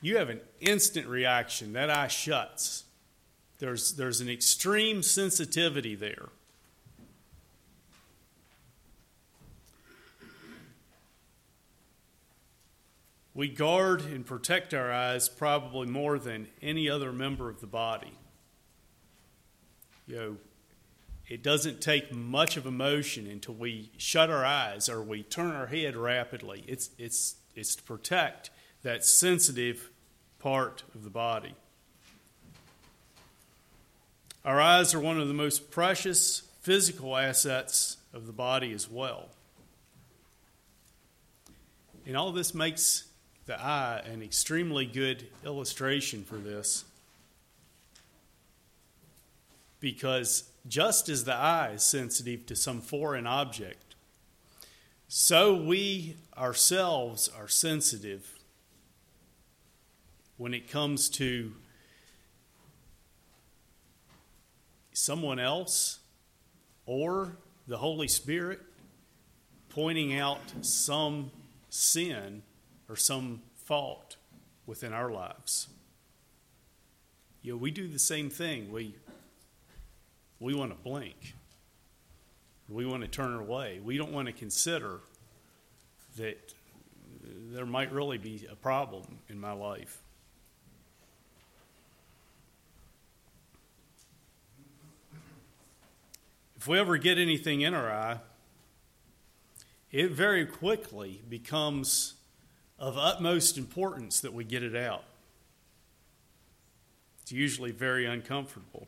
you 0.00 0.16
have 0.16 0.28
an 0.28 0.40
instant 0.60 1.06
reaction. 1.06 1.72
That 1.72 1.88
eye 1.88 2.08
shuts. 2.08 2.82
There's, 3.62 3.92
there's 3.92 4.20
an 4.20 4.28
extreme 4.28 5.04
sensitivity 5.04 5.94
there. 5.94 6.30
We 13.34 13.46
guard 13.46 14.00
and 14.00 14.26
protect 14.26 14.74
our 14.74 14.90
eyes 14.90 15.28
probably 15.28 15.86
more 15.86 16.18
than 16.18 16.48
any 16.60 16.90
other 16.90 17.12
member 17.12 17.48
of 17.48 17.60
the 17.60 17.68
body. 17.68 18.18
You 20.08 20.16
know, 20.16 20.36
it 21.28 21.44
doesn't 21.44 21.80
take 21.80 22.12
much 22.12 22.56
of 22.56 22.66
emotion 22.66 23.28
until 23.28 23.54
we 23.54 23.92
shut 23.96 24.28
our 24.28 24.44
eyes 24.44 24.88
or 24.88 25.04
we 25.04 25.22
turn 25.22 25.54
our 25.54 25.68
head 25.68 25.96
rapidly. 25.96 26.64
It's, 26.66 26.90
it's, 26.98 27.36
it's 27.54 27.76
to 27.76 27.82
protect 27.84 28.50
that 28.82 29.04
sensitive 29.04 29.92
part 30.40 30.82
of 30.96 31.04
the 31.04 31.10
body. 31.10 31.54
Our 34.44 34.60
eyes 34.60 34.92
are 34.92 35.00
one 35.00 35.20
of 35.20 35.28
the 35.28 35.34
most 35.34 35.70
precious 35.70 36.42
physical 36.62 37.16
assets 37.16 37.98
of 38.12 38.26
the 38.26 38.32
body 38.32 38.72
as 38.72 38.90
well. 38.90 39.28
And 42.04 42.16
all 42.16 42.32
this 42.32 42.52
makes 42.52 43.04
the 43.46 43.60
eye 43.60 44.02
an 44.04 44.20
extremely 44.20 44.84
good 44.84 45.28
illustration 45.44 46.24
for 46.24 46.36
this. 46.36 46.84
Because 49.78 50.50
just 50.66 51.08
as 51.08 51.24
the 51.24 51.34
eye 51.34 51.72
is 51.74 51.84
sensitive 51.84 52.46
to 52.46 52.56
some 52.56 52.80
foreign 52.80 53.26
object, 53.26 53.94
so 55.06 55.54
we 55.54 56.16
ourselves 56.36 57.28
are 57.28 57.48
sensitive 57.48 58.38
when 60.36 60.54
it 60.54 60.68
comes 60.68 61.08
to 61.10 61.52
someone 64.92 65.38
else 65.38 66.00
or 66.86 67.36
the 67.66 67.78
Holy 67.78 68.08
Spirit 68.08 68.60
pointing 69.68 70.18
out 70.18 70.40
some 70.60 71.30
sin 71.70 72.42
or 72.88 72.96
some 72.96 73.42
fault 73.56 74.16
within 74.66 74.92
our 74.92 75.10
lives. 75.10 75.68
You 77.42 77.52
know, 77.52 77.58
we 77.58 77.70
do 77.70 77.88
the 77.88 77.98
same 77.98 78.30
thing. 78.30 78.70
We 78.70 78.94
we 80.38 80.54
want 80.54 80.72
to 80.72 80.76
blink. 80.76 81.34
We 82.68 82.84
want 82.84 83.02
to 83.02 83.08
turn 83.08 83.34
away. 83.34 83.80
We 83.82 83.96
don't 83.96 84.12
want 84.12 84.26
to 84.26 84.32
consider 84.32 85.00
that 86.16 86.54
there 87.52 87.66
might 87.66 87.92
really 87.92 88.18
be 88.18 88.46
a 88.50 88.56
problem 88.56 89.04
in 89.28 89.38
my 89.38 89.52
life. 89.52 90.02
If 96.62 96.68
we 96.68 96.78
ever 96.78 96.96
get 96.96 97.18
anything 97.18 97.62
in 97.62 97.74
our 97.74 97.90
eye, 97.90 98.18
it 99.90 100.12
very 100.12 100.46
quickly 100.46 101.20
becomes 101.28 102.14
of 102.78 102.96
utmost 102.96 103.58
importance 103.58 104.20
that 104.20 104.32
we 104.32 104.44
get 104.44 104.62
it 104.62 104.76
out. 104.76 105.02
It's 107.20 107.32
usually 107.32 107.72
very 107.72 108.06
uncomfortable. 108.06 108.86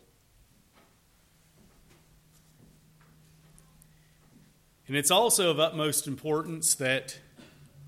And 4.86 4.96
it's 4.96 5.10
also 5.10 5.50
of 5.50 5.58
utmost 5.58 6.06
importance 6.06 6.76
that 6.76 7.18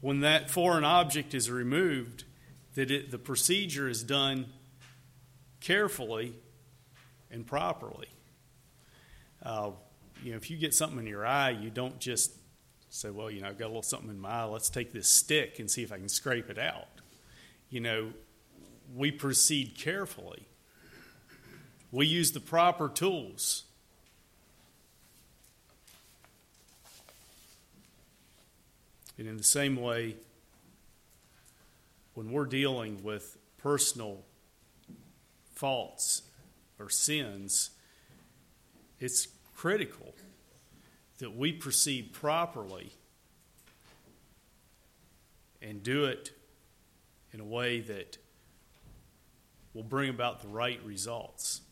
when 0.00 0.18
that 0.22 0.50
foreign 0.50 0.82
object 0.82 1.32
is 1.32 1.48
removed, 1.48 2.24
that 2.74 2.90
it, 2.90 3.12
the 3.12 3.18
procedure 3.18 3.88
is 3.88 4.02
done 4.02 4.46
carefully 5.60 6.34
and 7.30 7.46
properly. 7.46 8.08
Uh, 9.46 9.70
you 10.24 10.32
know, 10.32 10.36
if 10.36 10.50
you 10.50 10.56
get 10.56 10.74
something 10.74 10.98
in 10.98 11.06
your 11.06 11.24
eye, 11.24 11.50
you 11.50 11.70
don't 11.70 12.00
just 12.00 12.32
say, 12.90 13.10
well, 13.10 13.30
you 13.30 13.40
know, 13.40 13.46
I've 13.46 13.56
got 13.56 13.66
a 13.66 13.68
little 13.68 13.82
something 13.82 14.10
in 14.10 14.18
my 14.18 14.28
eye. 14.28 14.44
Let's 14.44 14.68
take 14.68 14.92
this 14.92 15.06
stick 15.06 15.60
and 15.60 15.70
see 15.70 15.84
if 15.84 15.92
I 15.92 15.98
can 15.98 16.08
scrape 16.08 16.50
it 16.50 16.58
out. 16.58 16.88
You 17.70 17.78
know, 17.78 18.12
we 18.96 19.12
proceed 19.12 19.76
carefully. 19.78 20.48
We 21.92 22.06
use 22.06 22.32
the 22.32 22.40
proper 22.40 22.88
tools. 22.88 23.62
And 29.16 29.28
in 29.28 29.36
the 29.36 29.44
same 29.44 29.76
way, 29.76 30.16
when 32.14 32.32
we're 32.32 32.46
dealing 32.46 33.04
with 33.04 33.38
personal 33.58 34.24
faults 35.54 36.22
or 36.80 36.90
sins, 36.90 37.70
it's 38.98 39.28
critical 39.56 40.14
that 41.18 41.34
we 41.34 41.50
proceed 41.50 42.12
properly 42.12 42.92
and 45.62 45.82
do 45.82 46.04
it 46.04 46.30
in 47.32 47.40
a 47.40 47.44
way 47.44 47.80
that 47.80 48.18
will 49.72 49.82
bring 49.82 50.10
about 50.10 50.42
the 50.42 50.48
right 50.48 50.80
results. 50.84 51.62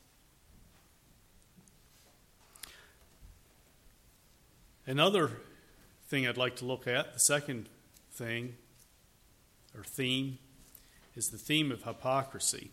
Another 4.87 5.31
thing 6.09 6.27
I'd 6.27 6.37
like 6.37 6.57
to 6.57 6.65
look 6.65 6.87
at, 6.87 7.13
the 7.13 7.21
second 7.21 7.69
thing 8.13 8.55
or 9.77 9.85
theme, 9.85 10.39
is 11.17 11.29
the 11.29 11.39
theme 11.39 11.71
of 11.71 11.85
hypocrisy. 11.85 12.71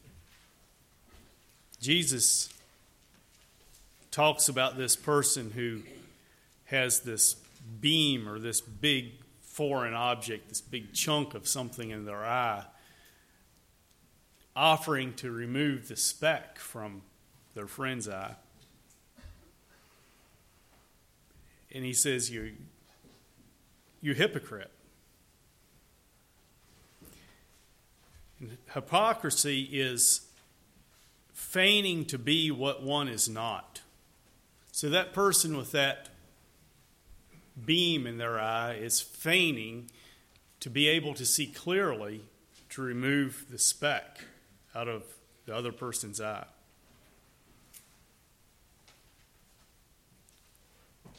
Jesus 1.80 2.50
talks 4.12 4.50
about 4.50 4.78
this 4.78 4.96
person 4.96 5.52
who 5.52 5.82
has 6.66 7.00
this 7.02 7.38
beam 7.80 8.28
or 8.28 8.40
this 8.40 8.62
big 8.62 9.14
foreign 9.40 9.94
object, 9.94 10.50
this 10.50 10.62
big 10.62 10.94
chunk 10.94 11.34
of 11.34 11.48
something 11.48 11.90
in 11.90 12.06
their 12.06 12.24
eye, 12.24 12.66
offering 14.56 15.14
to 15.14 15.32
remove 15.32 15.88
the 15.88 15.96
speck 15.96 16.60
from 16.60 17.02
their 17.56 17.68
friend's 17.68 18.08
eye. 18.08 18.36
And 21.74 21.86
he 21.86 21.94
says, 21.94 22.30
You, 22.30 22.52
you 24.02 24.14
hypocrite. 24.14 24.72
Hypocrisy 28.74 29.70
is 29.72 30.28
feigning 31.32 32.06
to 32.06 32.18
be 32.18 32.50
what 32.50 32.82
one 32.82 33.08
is 33.08 33.30
not. 33.30 33.82
So 34.72 34.90
that 34.90 35.14
person 35.14 35.58
with 35.58 35.72
that 35.72 36.10
beam 37.66 38.08
in 38.08 38.18
their 38.18 38.40
eye 38.40 38.74
is 38.74 39.02
feigning 39.02 39.90
to 40.62 40.70
be 40.70 40.88
able 40.88 41.14
to 41.16 41.26
see 41.26 41.48
clearly 41.48 42.22
to 42.70 42.82
remove 42.82 43.46
the 43.50 43.60
speck 43.60 44.26
out 44.74 44.88
of 44.88 45.04
the 45.46 45.56
other 45.56 45.72
person's 45.72 46.22
eye. 46.22 46.46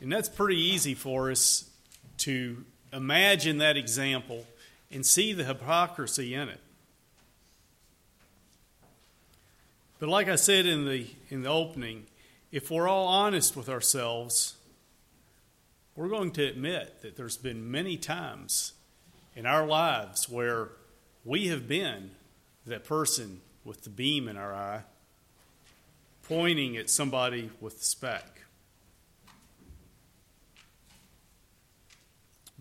And 0.01 0.11
that's 0.11 0.29
pretty 0.29 0.61
easy 0.61 0.95
for 0.95 1.31
us 1.31 1.71
to 2.19 2.65
imagine 2.93 3.59
that 3.59 3.77
example 3.77 4.47
and 4.91 5.07
see 5.07 5.33
the 5.33 5.45
hypocrisy 5.45 6.35
in 6.35 6.49
it. 6.49 6.61
But 10.01 10.09
like 10.09 10.29
I 10.29 10.35
said 10.35 10.67
in 10.67 10.85
the 10.87 11.07
in 11.31 11.43
the 11.43 11.49
opening, 11.49 12.07
if 12.53 12.71
we're 12.71 12.87
all 12.87 13.09
honest 13.09 13.57
with 13.57 13.69
ourselves, 13.69 14.55
we're 15.97 16.09
going 16.09 16.31
to 16.33 16.45
admit 16.45 17.03
that 17.03 17.17
there's 17.17 17.37
been 17.37 17.71
many 17.71 17.97
times 17.97 18.75
in 19.35 19.47
our 19.47 19.67
lives 19.67 20.29
where 20.29 20.69
we 21.25 21.49
have 21.49 21.67
been 21.67 22.13
that 22.67 22.85
person 22.85 23.41
with 23.65 23.83
the 23.83 23.91
beam 23.91 24.29
in 24.29 24.37
our 24.37 24.55
eye, 24.55 24.83
pointing 26.23 26.77
at 26.77 26.89
somebody 26.89 27.51
with 27.61 27.79
the 27.79 27.85
speck. 27.85 28.43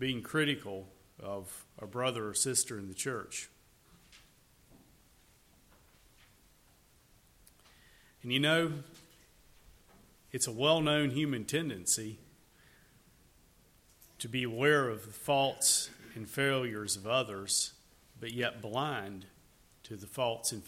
being 0.02 0.20
critical 0.20 0.88
of 1.22 1.64
a 1.80 1.86
brother 1.86 2.28
or 2.28 2.34
sister 2.34 2.76
in 2.76 2.88
the 2.88 2.94
church. 2.94 3.48
And 8.24 8.32
you 8.32 8.40
know, 8.40 8.72
it's 10.32 10.46
a 10.46 10.52
well 10.52 10.80
known 10.80 11.10
human 11.10 11.44
tendency 11.44 12.18
to 14.18 14.28
be 14.28 14.44
aware 14.44 14.88
of 14.88 15.04
the 15.04 15.12
faults 15.12 15.90
and 16.14 16.28
failures 16.28 16.96
of 16.96 17.06
others, 17.06 17.72
but 18.20 18.32
yet 18.32 18.62
blind 18.62 19.26
to 19.82 19.96
the 19.96 20.06
faults 20.06 20.52
and 20.52 20.62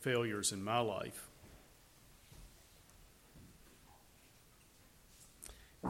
failures 0.00 0.52
in 0.52 0.64
my 0.64 0.78
life. 0.78 1.28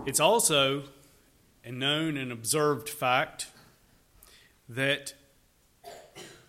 It's 0.06 0.20
also 0.20 0.82
a 1.64 1.72
known 1.72 2.16
and 2.16 2.30
observed 2.30 2.88
fact 2.88 3.46
that 4.68 5.14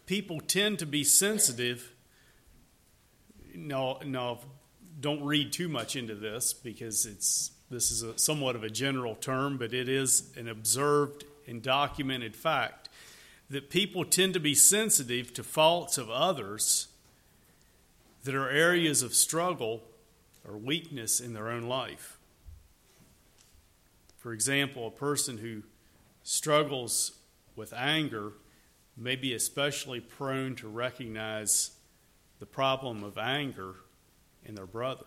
people 0.06 0.42
tend 0.42 0.80
to 0.80 0.86
be 0.86 1.04
sensitive. 1.04 1.94
No, 3.54 4.00
no, 4.04 4.40
don't 5.00 5.24
read 5.24 5.52
too 5.52 5.68
much 5.68 5.96
into 5.96 6.16
this 6.16 6.54
because 6.54 7.06
it's 7.06 7.52
this 7.70 7.92
is 7.92 8.04
a, 8.04 8.18
somewhat 8.18 8.56
of 8.56 8.64
a 8.64 8.70
general 8.70 9.16
term, 9.16 9.58
but 9.58 9.74
it 9.74 9.90
is 9.90 10.32
an 10.38 10.48
observed 10.48 11.26
and 11.48 11.62
documented 11.62 12.36
fact 12.36 12.90
that 13.50 13.70
people 13.70 14.06
tend 14.06 14.34
to 14.34 14.40
be 14.40 14.56
sensitive 14.56 15.34
to 15.34 15.44
faults 15.44 15.98
of 15.98 16.10
others 16.10 16.88
that 18.24 18.36
are 18.36 18.50
areas 18.50 19.02
of 19.02 19.14
struggle 19.14 19.84
or 20.48 20.58
weakness 20.58 21.20
in 21.20 21.34
their 21.34 21.50
own 21.50 21.64
life. 21.64 22.18
For 24.18 24.34
example, 24.34 24.88
a 24.88 24.92
person 24.92 25.38
who 25.38 25.64
struggles 26.24 27.12
with 27.56 27.74
anger 27.74 28.34
may 28.98 29.16
be 29.16 29.34
especially 29.34 30.00
prone 30.00 30.56
to 30.56 30.68
recognize 30.68 31.72
the 32.40 32.46
problem 32.46 33.04
of 33.04 33.18
anger 33.18 33.76
in 34.46 34.56
their 34.56 34.66
brother. 34.66 35.06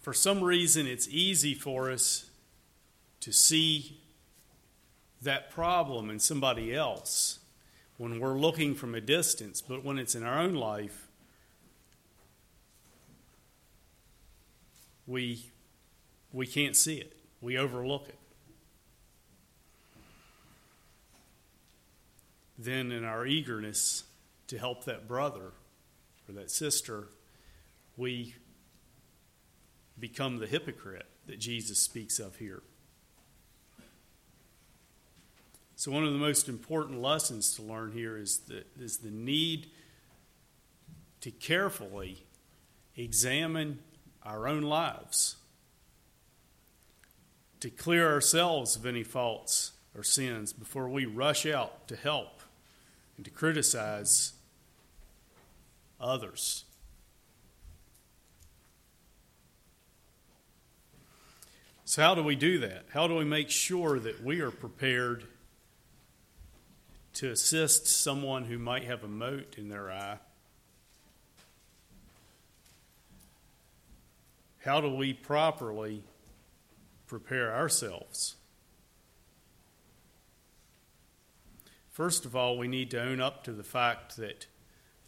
For 0.00 0.14
some 0.14 0.42
reason, 0.42 0.86
it's 0.86 1.06
easy 1.08 1.52
for 1.52 1.90
us 1.90 2.30
to 3.20 3.32
see 3.32 4.00
that 5.20 5.50
problem 5.50 6.08
in 6.08 6.18
somebody 6.18 6.74
else 6.74 7.40
when 7.98 8.20
we're 8.20 8.38
looking 8.38 8.74
from 8.74 8.94
a 8.94 9.00
distance, 9.00 9.60
but 9.60 9.84
when 9.84 9.98
it's 9.98 10.14
in 10.14 10.22
our 10.22 10.38
own 10.38 10.54
life, 10.54 11.08
we, 15.06 15.50
we 16.32 16.46
can't 16.46 16.76
see 16.76 16.96
it. 16.98 17.16
We 17.40 17.58
overlook 17.58 18.08
it. 18.08 18.17
Then, 22.58 22.90
in 22.90 23.04
our 23.04 23.24
eagerness 23.24 24.02
to 24.48 24.58
help 24.58 24.84
that 24.84 25.06
brother 25.06 25.52
or 26.28 26.34
that 26.34 26.50
sister, 26.50 27.06
we 27.96 28.34
become 29.98 30.38
the 30.38 30.46
hypocrite 30.46 31.06
that 31.26 31.38
Jesus 31.38 31.78
speaks 31.78 32.18
of 32.18 32.36
here. 32.36 32.62
So, 35.76 35.92
one 35.92 36.02
of 36.04 36.12
the 36.12 36.18
most 36.18 36.48
important 36.48 37.00
lessons 37.00 37.54
to 37.54 37.62
learn 37.62 37.92
here 37.92 38.16
is 38.16 38.38
the, 38.48 38.64
is 38.80 38.98
the 38.98 39.12
need 39.12 39.68
to 41.20 41.30
carefully 41.30 42.24
examine 42.96 43.78
our 44.24 44.48
own 44.48 44.62
lives, 44.62 45.36
to 47.60 47.70
clear 47.70 48.10
ourselves 48.12 48.74
of 48.74 48.86
any 48.86 49.04
faults 49.04 49.72
or 49.94 50.02
sins 50.02 50.52
before 50.52 50.88
we 50.88 51.06
rush 51.06 51.46
out 51.46 51.86
to 51.86 51.96
help 51.96 52.37
and 53.18 53.24
to 53.24 53.30
criticize 53.32 54.32
others. 56.00 56.64
So, 61.84 62.00
how 62.00 62.14
do 62.14 62.22
we 62.22 62.36
do 62.36 62.58
that? 62.60 62.84
How 62.92 63.08
do 63.08 63.16
we 63.16 63.24
make 63.24 63.50
sure 63.50 63.98
that 63.98 64.22
we 64.22 64.40
are 64.40 64.52
prepared 64.52 65.24
to 67.14 67.30
assist 67.30 67.88
someone 67.88 68.44
who 68.44 68.58
might 68.58 68.84
have 68.84 69.02
a 69.02 69.08
mote 69.08 69.58
in 69.58 69.68
their 69.68 69.90
eye? 69.90 70.18
How 74.64 74.80
do 74.80 74.94
we 74.94 75.12
properly 75.12 76.04
prepare 77.08 77.52
ourselves? 77.52 78.36
First 81.98 82.24
of 82.24 82.36
all, 82.36 82.56
we 82.56 82.68
need 82.68 82.92
to 82.92 83.02
own 83.02 83.20
up 83.20 83.42
to 83.42 83.52
the 83.52 83.64
fact 83.64 84.18
that 84.18 84.46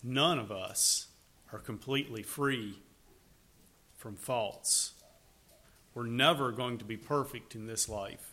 none 0.03 0.41
of 0.41 0.51
us 0.51 1.07
are 1.53 1.61
completely 1.61 2.25
free 2.25 2.81
from 3.97 4.17
faults. 4.17 4.95
We're 5.95 6.09
never 6.09 6.51
going 6.51 6.79
to 6.79 6.85
be 6.85 6.97
perfect 6.97 7.55
in 7.55 7.69
this 7.69 7.89
life. 7.89 8.33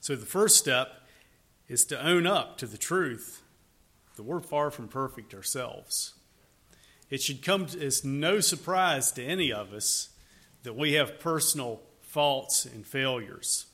So, 0.00 0.14
the 0.14 0.26
first 0.26 0.58
step 0.58 1.08
is 1.68 1.86
to 1.86 2.06
own 2.06 2.26
up 2.26 2.58
to 2.58 2.66
the 2.66 2.76
truth 2.76 3.40
that 4.16 4.24
we're 4.24 4.40
far 4.40 4.70
from 4.70 4.88
perfect 4.88 5.32
ourselves. 5.32 6.12
It 7.08 7.22
should 7.22 7.40
come 7.40 7.66
as 7.80 8.04
no 8.04 8.40
surprise 8.40 9.10
to 9.12 9.24
any 9.24 9.50
of 9.50 9.72
us 9.72 10.10
that 10.64 10.76
we 10.76 10.92
have 10.92 11.18
personal 11.18 11.80
faults 12.02 12.66
and 12.66 12.86
failures. 12.86 13.69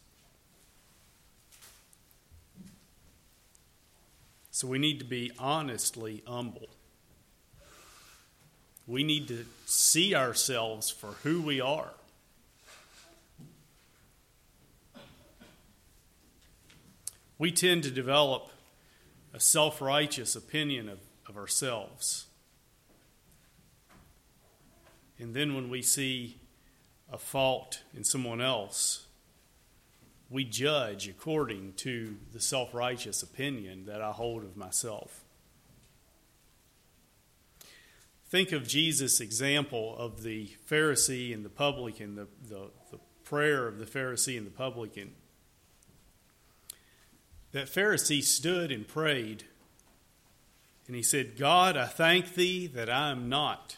So 4.56 4.66
we 4.66 4.78
need 4.78 5.00
to 5.00 5.04
be 5.04 5.30
honestly 5.38 6.22
humble. 6.26 6.68
We 8.86 9.04
need 9.04 9.28
to 9.28 9.44
see 9.66 10.14
ourselves 10.14 10.88
for 10.88 11.08
who 11.24 11.42
we 11.42 11.60
are. 11.60 11.90
We 17.36 17.52
tend 17.52 17.82
to 17.82 17.90
develop 17.90 18.48
a 19.34 19.40
self 19.40 19.82
righteous 19.82 20.34
opinion 20.34 20.88
of, 20.88 21.00
of 21.28 21.36
ourselves. 21.36 22.24
And 25.18 25.34
then 25.34 25.54
when 25.54 25.68
we 25.68 25.82
see 25.82 26.38
a 27.12 27.18
fault 27.18 27.82
in 27.94 28.04
someone 28.04 28.40
else, 28.40 29.05
we 30.28 30.44
judge 30.44 31.08
according 31.08 31.74
to 31.74 32.16
the 32.32 32.40
self 32.40 32.74
righteous 32.74 33.22
opinion 33.22 33.86
that 33.86 34.00
I 34.02 34.12
hold 34.12 34.42
of 34.42 34.56
myself. 34.56 35.24
think 38.28 38.52
of 38.52 38.66
Jesus' 38.66 39.20
example 39.20 39.96
of 39.96 40.22
the 40.22 40.50
Pharisee 40.68 41.32
and 41.32 41.44
the 41.44 41.48
publican, 41.48 42.16
the, 42.16 42.26
the, 42.48 42.70
the 42.90 42.98
prayer 43.24 43.66
of 43.66 43.78
the 43.78 43.86
Pharisee 43.86 44.36
and 44.36 44.46
the 44.46 44.50
publican. 44.50 45.12
That 47.52 47.68
Pharisee 47.68 48.22
stood 48.22 48.70
and 48.70 48.86
prayed, 48.86 49.44
and 50.86 50.96
he 50.96 51.02
said, 51.02 51.38
God, 51.38 51.76
I 51.76 51.86
thank 51.86 52.34
thee 52.34 52.66
that 52.66 52.90
I 52.90 53.10
am 53.10 53.28
not 53.28 53.76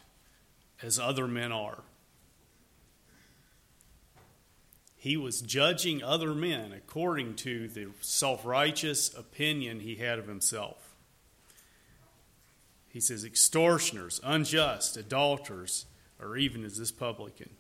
as 0.83 0.99
other 0.99 1.29
men 1.29 1.53
are. 1.53 1.83
He 5.01 5.17
was 5.17 5.41
judging 5.41 6.03
other 6.03 6.35
men 6.35 6.73
according 6.73 7.37
to 7.37 7.69
the 7.69 7.87
self 8.01 8.45
righteous 8.45 9.15
opinion 9.15 9.79
he 9.79 9.95
had 9.95 10.19
of 10.19 10.27
himself. 10.27 10.97
He 12.89 12.99
says, 12.99 13.25
extortioners, 13.25 14.21
unjust, 14.25 14.97
adulterers, 14.97 15.87
or 16.21 16.37
even 16.37 16.65
as 16.65 16.79
this 16.79 16.91
publican. 16.91 17.51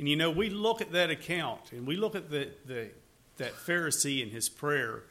And 0.00 0.08
you 0.08 0.16
know, 0.16 0.30
we 0.30 0.50
look 0.50 0.80
at 0.80 0.90
that 0.90 1.10
account 1.10 1.70
and 1.70 1.86
we 1.86 1.94
look 1.94 2.16
at 2.16 2.30
the, 2.30 2.48
the, 2.66 2.88
that 3.36 3.54
Pharisee 3.54 4.24
and 4.24 4.32
his 4.32 4.48
prayer, 4.48 5.04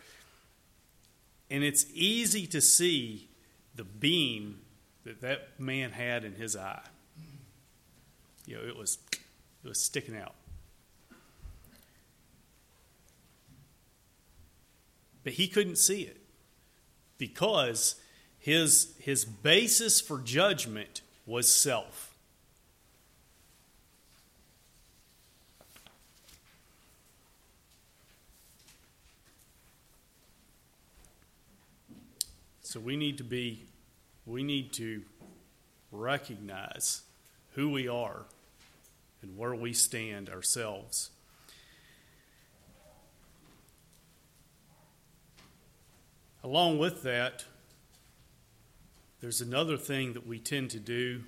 and 1.50 1.64
it's 1.64 1.86
easy 1.94 2.46
to 2.48 2.60
see 2.60 3.30
the 3.76 3.86
beam 3.86 4.60
that 5.06 5.22
that 5.22 5.58
man 5.58 5.92
had 5.92 6.26
in 6.26 6.34
his 6.34 6.58
eye. 6.58 6.84
You 8.46 8.58
know, 8.58 8.64
it 8.64 8.76
was, 8.76 8.98
it 9.64 9.68
was 9.68 9.80
sticking 9.80 10.18
out. 10.18 10.34
But 15.30 15.36
he 15.36 15.48
couldn't 15.48 15.76
see 15.76 16.02
it 16.02 16.18
because 17.20 18.02
his, 18.40 18.96
his 18.98 19.26
basis 19.26 20.02
for 20.02 20.18
judgment 20.18 21.02
was 21.28 21.54
self. 21.54 22.16
So 32.64 32.80
we 32.80 32.98
need 32.98 33.20
to 33.20 33.24
be, 33.24 33.66
we 34.26 34.42
need 34.42 34.74
to 34.74 35.04
recognize 35.92 37.04
who 37.54 37.70
we 37.70 37.88
are 37.88 38.24
and 39.22 39.38
where 39.38 39.54
we 39.54 39.74
stand 39.74 40.28
ourselves. 40.28 41.12
Along 46.50 46.80
with 46.80 47.04
that, 47.04 47.46
there's 49.22 49.40
another 49.40 49.78
thing 49.78 50.14
that 50.14 50.26
we 50.26 50.40
tend 50.40 50.72
to 50.72 50.80
do 50.80 51.22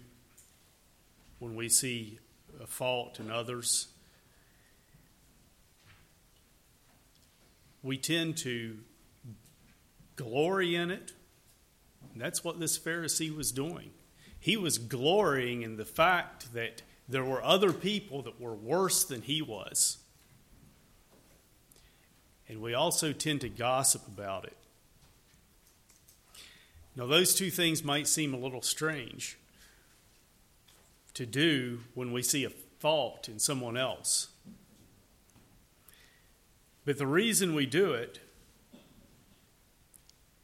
when 1.37 1.55
we 1.55 1.69
see 1.69 2.17
a 2.59 2.65
fault 2.65 3.19
in 3.19 3.29
others. 3.29 3.89
We 7.83 7.99
tend 7.99 8.37
to 8.37 8.79
glory 10.15 10.73
in 10.73 10.89
it. 10.89 11.13
That's 12.15 12.43
what 12.43 12.59
this 12.59 12.79
Pharisee 12.79 13.35
was 13.37 13.51
doing. 13.51 13.91
He 14.39 14.57
was 14.57 14.79
glorying 14.79 15.61
in 15.61 15.77
the 15.77 15.85
fact 15.85 16.51
that 16.55 16.81
there 17.07 17.23
were 17.23 17.43
other 17.43 17.73
people 17.73 18.23
that 18.23 18.41
were 18.41 18.55
worse 18.55 19.03
than 19.03 19.21
he 19.21 19.43
was. 19.43 19.99
And 22.49 22.59
we 22.59 22.73
also 22.73 23.13
tend 23.13 23.41
to 23.41 23.49
gossip 23.49 24.07
about 24.07 24.45
it. 24.45 24.57
Now, 26.95 27.05
those 27.05 27.33
two 27.33 27.49
things 27.49 27.83
might 27.83 28.07
seem 28.07 28.33
a 28.33 28.37
little 28.37 28.61
strange 28.61 29.37
to 31.13 31.25
do 31.25 31.81
when 31.93 32.11
we 32.11 32.21
see 32.21 32.43
a 32.43 32.49
fault 32.49 33.29
in 33.29 33.39
someone 33.39 33.77
else. 33.77 34.27
But 36.83 36.97
the 36.97 37.07
reason 37.07 37.55
we 37.55 37.65
do 37.65 37.93
it 37.93 38.19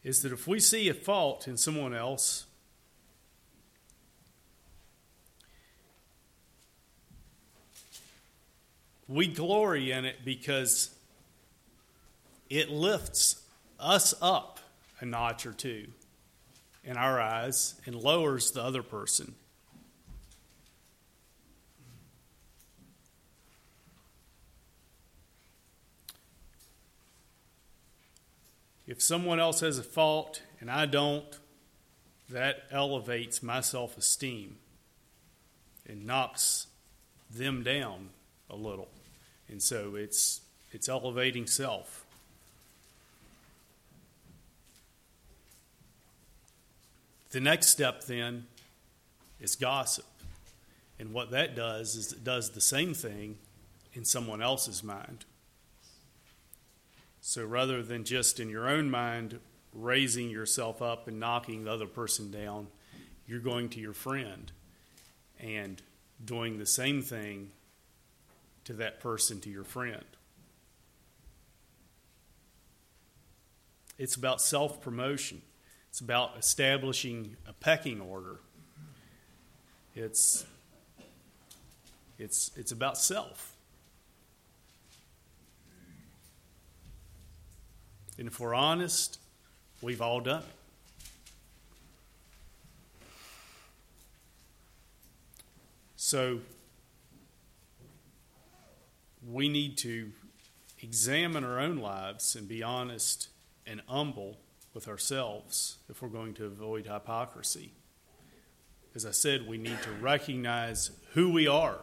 is 0.04 0.22
that 0.22 0.32
if 0.32 0.48
we 0.48 0.60
see 0.60 0.88
a 0.88 0.94
fault 0.94 1.48
in 1.48 1.58
someone 1.58 1.94
else, 1.94 2.46
we 9.08 9.28
glory 9.28 9.92
in 9.92 10.06
it 10.06 10.24
because 10.24 10.92
it 12.50 12.70
lifts 12.70 13.42
us 13.80 14.14
up 14.22 14.60
a 15.02 15.06
notch 15.06 15.46
or 15.46 15.52
two 15.52 15.88
in 16.88 16.96
our 16.96 17.20
eyes 17.20 17.76
and 17.86 17.94
lowers 17.94 18.52
the 18.52 18.64
other 18.64 18.82
person. 18.82 19.36
If 28.88 29.02
someone 29.02 29.38
else 29.38 29.60
has 29.60 29.78
a 29.78 29.84
fault 29.84 30.42
and 30.62 30.72
I 30.72 30.86
don't, 30.86 31.38
that 32.30 32.64
elevates 32.72 33.44
my 33.44 33.60
self 33.60 33.98
esteem 33.98 34.56
and 35.86 36.06
knocks 36.06 36.68
them 37.30 37.64
down 37.64 38.10
a 38.50 38.56
little. 38.56 38.88
And 39.50 39.62
so 39.62 39.96
it's, 39.96 40.40
it's 40.72 40.88
elevating 40.88 41.48
self. 41.48 41.97
The 47.32 47.40
next 47.40 47.68
step 47.68 48.06
then 48.06 48.46
is 49.40 49.56
gossip. 49.56 50.06
And 51.00 51.14
what 51.14 51.32
that 51.32 51.56
does 51.56 51.96
is 51.96 52.12
it 52.12 52.24
does 52.24 52.52
the 52.52 52.62
same 52.62 52.94
thing 52.94 53.38
in 53.94 54.06
someone 54.06 54.42
else's 54.42 54.84
mind. 54.84 55.26
So 57.22 57.46
rather 57.46 57.84
than 57.84 58.04
just 58.04 58.40
in 58.40 58.50
your 58.50 58.68
own 58.68 58.90
mind 58.90 59.40
raising 59.74 60.30
yourself 60.30 60.82
up 60.82 61.08
and 61.08 61.20
knocking 61.20 61.66
the 61.66 61.72
other 61.72 61.86
person 61.86 62.32
down, 62.32 62.68
you're 63.28 63.40
going 63.40 63.70
to 63.70 63.80
your 63.80 63.94
friend 63.94 64.52
and 65.40 65.82
doing 66.24 66.58
the 66.58 66.66
same 66.66 67.02
thing 67.02 67.52
to 68.64 68.74
that 68.74 69.00
person, 69.00 69.40
to 69.42 69.50
your 69.50 69.64
friend. 69.64 70.06
It's 73.98 74.16
about 74.16 74.42
self 74.42 74.82
promotion. 74.82 75.42
It's 75.98 76.02
about 76.04 76.38
establishing 76.38 77.38
a 77.48 77.54
pecking 77.54 78.00
order. 78.00 78.36
It's 79.96 80.46
It's, 82.20 82.52
it's 82.56 82.72
about 82.72 83.00
self. 83.00 83.56
And 88.20 88.28
if 88.28 88.40
we're 88.40 88.54
honest, 88.54 89.18
we've 89.82 90.00
all 90.00 90.20
done 90.20 90.44
it. 90.44 90.46
So 95.96 96.42
we 99.28 99.50
need 99.50 99.80
to 99.80 100.12
examine 100.80 101.44
our 101.44 101.60
own 101.60 101.78
lives 101.78 102.36
and 102.36 102.48
be 102.48 102.62
honest 102.62 103.30
and 103.66 103.82
humble 103.88 104.38
with 104.78 104.88
ourselves 104.88 105.78
if 105.90 106.04
we're 106.04 106.08
going 106.08 106.36
to 106.36 106.46
avoid 106.46 106.86
hypocrisy. 106.86 107.72
As 108.94 109.08
I 109.08 109.12
said, 109.12 109.48
we 109.48 109.58
need 109.58 109.82
to 109.82 109.92
recognize 109.94 110.92
who 111.14 111.32
we 111.32 111.48
are, 111.48 111.80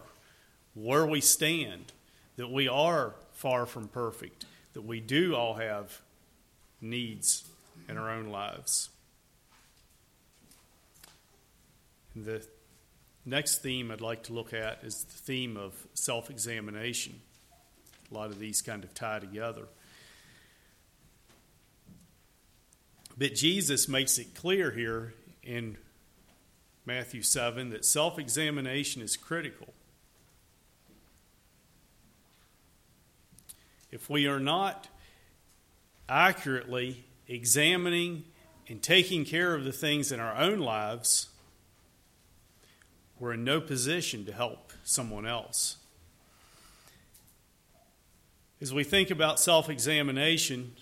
where 0.74 1.04
we 1.04 1.20
stand, 1.20 1.90
that 2.36 2.52
we 2.52 2.68
are 2.68 3.16
far 3.32 3.66
from 3.66 3.88
perfect, 3.88 4.44
that 4.74 4.82
we 4.82 5.00
do 5.00 5.34
all 5.34 5.54
have 5.54 6.02
needs 6.80 7.42
in 7.88 7.98
our 7.98 8.08
own 8.08 8.28
lives. 8.28 8.90
The 12.14 12.46
next 13.26 13.58
theme 13.60 13.90
I'd 13.90 14.00
like 14.00 14.22
to 14.24 14.32
look 14.32 14.54
at 14.54 14.84
is 14.84 15.02
the 15.02 15.18
theme 15.18 15.56
of 15.56 15.74
self 15.94 16.30
examination. 16.30 17.20
A 18.12 18.14
lot 18.14 18.30
of 18.30 18.38
these 18.38 18.62
kind 18.62 18.84
of 18.84 18.94
tie 18.94 19.18
together. 19.18 19.64
But 23.16 23.34
Jesus 23.34 23.88
makes 23.88 24.18
it 24.18 24.34
clear 24.34 24.72
here 24.72 25.14
in 25.42 25.76
Matthew 26.84 27.22
7 27.22 27.70
that 27.70 27.84
self 27.84 28.18
examination 28.18 29.00
is 29.02 29.16
critical. 29.16 29.72
If 33.90 34.10
we 34.10 34.26
are 34.26 34.40
not 34.40 34.88
accurately 36.08 37.04
examining 37.28 38.24
and 38.68 38.82
taking 38.82 39.24
care 39.24 39.54
of 39.54 39.64
the 39.64 39.72
things 39.72 40.10
in 40.10 40.18
our 40.18 40.36
own 40.36 40.58
lives, 40.58 41.28
we're 43.20 43.34
in 43.34 43.44
no 43.44 43.60
position 43.60 44.26
to 44.26 44.32
help 44.32 44.72
someone 44.82 45.26
else. 45.26 45.76
As 48.60 48.74
we 48.74 48.82
think 48.82 49.10
about 49.10 49.38
self 49.38 49.70
examination, 49.70 50.72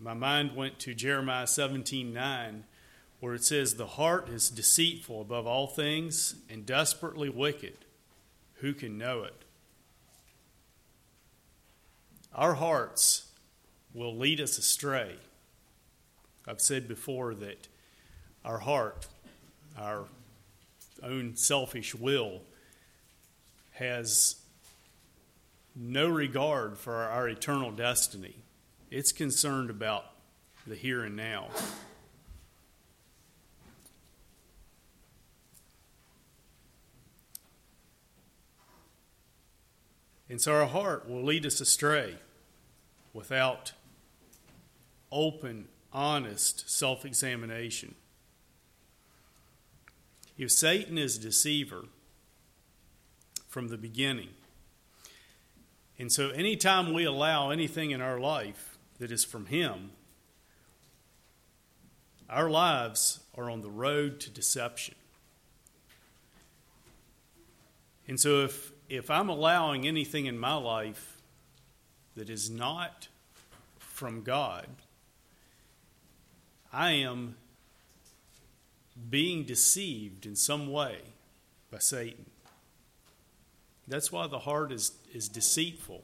my 0.00 0.14
mind 0.14 0.54
went 0.54 0.78
to 0.80 0.94
Jeremiah 0.94 1.46
17 1.46 2.12
9, 2.12 2.64
where 3.20 3.34
it 3.34 3.44
says, 3.44 3.74
The 3.74 3.86
heart 3.86 4.28
is 4.28 4.48
deceitful 4.48 5.20
above 5.20 5.46
all 5.46 5.66
things 5.66 6.36
and 6.48 6.64
desperately 6.64 7.28
wicked. 7.28 7.74
Who 8.60 8.74
can 8.74 8.96
know 8.96 9.24
it? 9.24 9.44
Our 12.34 12.54
hearts 12.54 13.32
will 13.92 14.16
lead 14.16 14.40
us 14.40 14.58
astray. 14.58 15.16
I've 16.46 16.60
said 16.60 16.86
before 16.86 17.34
that 17.34 17.66
our 18.44 18.58
heart, 18.58 19.08
our 19.76 20.04
own 21.02 21.36
selfish 21.36 21.94
will, 21.94 22.42
has 23.72 24.36
no 25.74 26.08
regard 26.08 26.78
for 26.78 26.94
our 26.94 27.28
eternal 27.28 27.70
destiny. 27.70 28.36
It's 28.90 29.12
concerned 29.12 29.68
about 29.68 30.06
the 30.66 30.74
here 30.74 31.04
and 31.04 31.14
now. 31.14 31.48
And 40.30 40.40
so 40.40 40.54
our 40.54 40.66
heart 40.66 41.08
will 41.08 41.22
lead 41.22 41.44
us 41.44 41.60
astray 41.60 42.16
without 43.12 43.72
open, 45.12 45.68
honest 45.92 46.70
self 46.70 47.04
examination. 47.04 47.94
If 50.36 50.50
Satan 50.50 50.96
is 50.96 51.16
a 51.16 51.20
deceiver 51.20 51.86
from 53.48 53.68
the 53.68 53.78
beginning, 53.78 54.30
and 55.98 56.12
so 56.12 56.30
anytime 56.30 56.94
we 56.94 57.04
allow 57.04 57.50
anything 57.50 57.90
in 57.90 58.00
our 58.00 58.20
life 58.20 58.77
that 58.98 59.10
is 59.10 59.24
from 59.24 59.46
him, 59.46 59.90
our 62.28 62.50
lives 62.50 63.20
are 63.36 63.50
on 63.50 63.62
the 63.62 63.70
road 63.70 64.20
to 64.20 64.30
deception. 64.30 64.94
And 68.06 68.18
so 68.18 68.44
if 68.44 68.72
if 68.88 69.10
I'm 69.10 69.28
allowing 69.28 69.86
anything 69.86 70.26
in 70.26 70.38
my 70.38 70.54
life 70.54 71.20
that 72.16 72.30
is 72.30 72.48
not 72.48 73.08
from 73.78 74.22
God, 74.22 74.66
I 76.72 76.92
am 76.92 77.36
being 79.10 79.44
deceived 79.44 80.26
in 80.26 80.36
some 80.36 80.72
way 80.72 80.98
by 81.70 81.78
Satan. 81.78 82.26
That's 83.86 84.10
why 84.10 84.26
the 84.26 84.40
heart 84.40 84.72
is, 84.72 84.92
is 85.14 85.28
deceitful. 85.28 86.02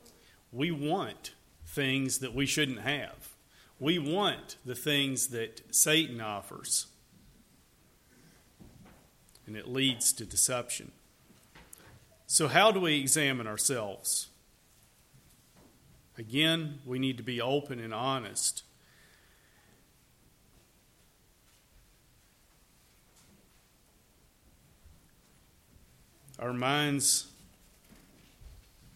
We 0.52 0.70
want 0.70 1.32
things 1.74 2.18
that 2.18 2.34
we 2.34 2.46
shouldn't 2.46 2.80
have. 2.80 3.34
We 3.80 3.98
want 3.98 4.56
the 4.64 4.74
things 4.74 5.28
that 5.28 5.74
Satan 5.74 6.20
offers. 6.20 6.86
And 9.46 9.56
it 9.56 9.68
leads 9.68 10.12
to 10.14 10.24
deception. 10.24 10.92
So, 12.26 12.48
how 12.48 12.72
do 12.72 12.80
we 12.80 13.00
examine 13.00 13.46
ourselves? 13.46 14.28
Again, 16.16 16.78
we 16.86 16.98
need 16.98 17.16
to 17.16 17.22
be 17.22 17.40
open 17.40 17.80
and 17.80 17.92
honest. 17.92 18.62
Our 26.38 26.52
minds 26.52 27.26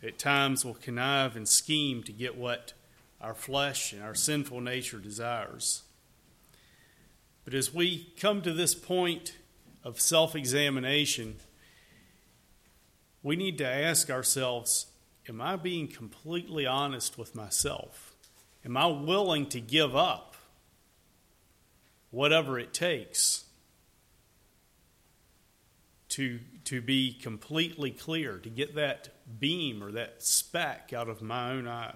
at 0.02 0.18
times 0.18 0.64
will 0.64 0.74
connive 0.74 1.37
and 1.37 1.48
scheme 1.48 2.02
to 2.04 2.12
get 2.12 2.37
what 2.37 2.72
our 3.20 3.34
flesh 3.34 3.92
and 3.92 4.02
our 4.02 4.14
sinful 4.14 4.61
nature 4.61 4.98
desires. 4.98 5.82
But 7.44 7.54
as 7.54 7.72
we 7.72 8.12
come 8.20 8.42
to 8.42 8.52
this 8.52 8.74
point 8.74 9.37
of 9.82 10.00
self 10.00 10.37
examination, 10.37 11.37
we 13.22 13.37
need 13.37 13.58
to 13.58 13.66
ask 13.66 14.11
ourselves 14.11 14.87
Am 15.28 15.40
I 15.40 15.56
being 15.56 15.88
completely 15.88 16.66
honest 16.66 17.18
with 17.18 17.34
myself? 17.34 18.14
Am 18.64 18.76
I 18.76 18.87
willing 18.87 19.46
to 19.46 19.61
give 19.61 19.94
up 19.94 20.37
whatever 22.11 22.58
it 22.58 22.72
takes 22.72 23.44
to, 26.11 26.40
to 26.64 26.80
be 26.80 27.12
completely 27.12 27.90
clear, 27.90 28.38
to 28.38 28.48
get 28.48 28.74
that 28.74 29.11
beam 29.38 29.82
or 29.82 29.92
that 29.92 30.22
speck 30.22 30.92
out 30.92 31.08
of 31.08 31.22
my 31.22 31.50
own 31.50 31.66
eye? 31.66 31.94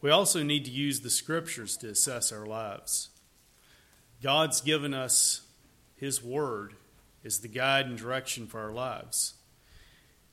We 0.00 0.10
also 0.10 0.42
need 0.42 0.64
to 0.64 0.70
use 0.70 1.00
the 1.00 1.10
scriptures 1.10 1.76
to 1.78 1.88
assess 1.90 2.32
our 2.32 2.46
lives. 2.46 3.10
God's 4.22 4.60
given 4.60 4.94
us 4.94 5.42
His 5.96 6.22
Word 6.22 6.74
is 7.22 7.40
the 7.40 7.48
guide 7.48 7.86
and 7.86 7.98
direction 7.98 8.46
for 8.46 8.60
our 8.60 8.72
lives. 8.72 9.34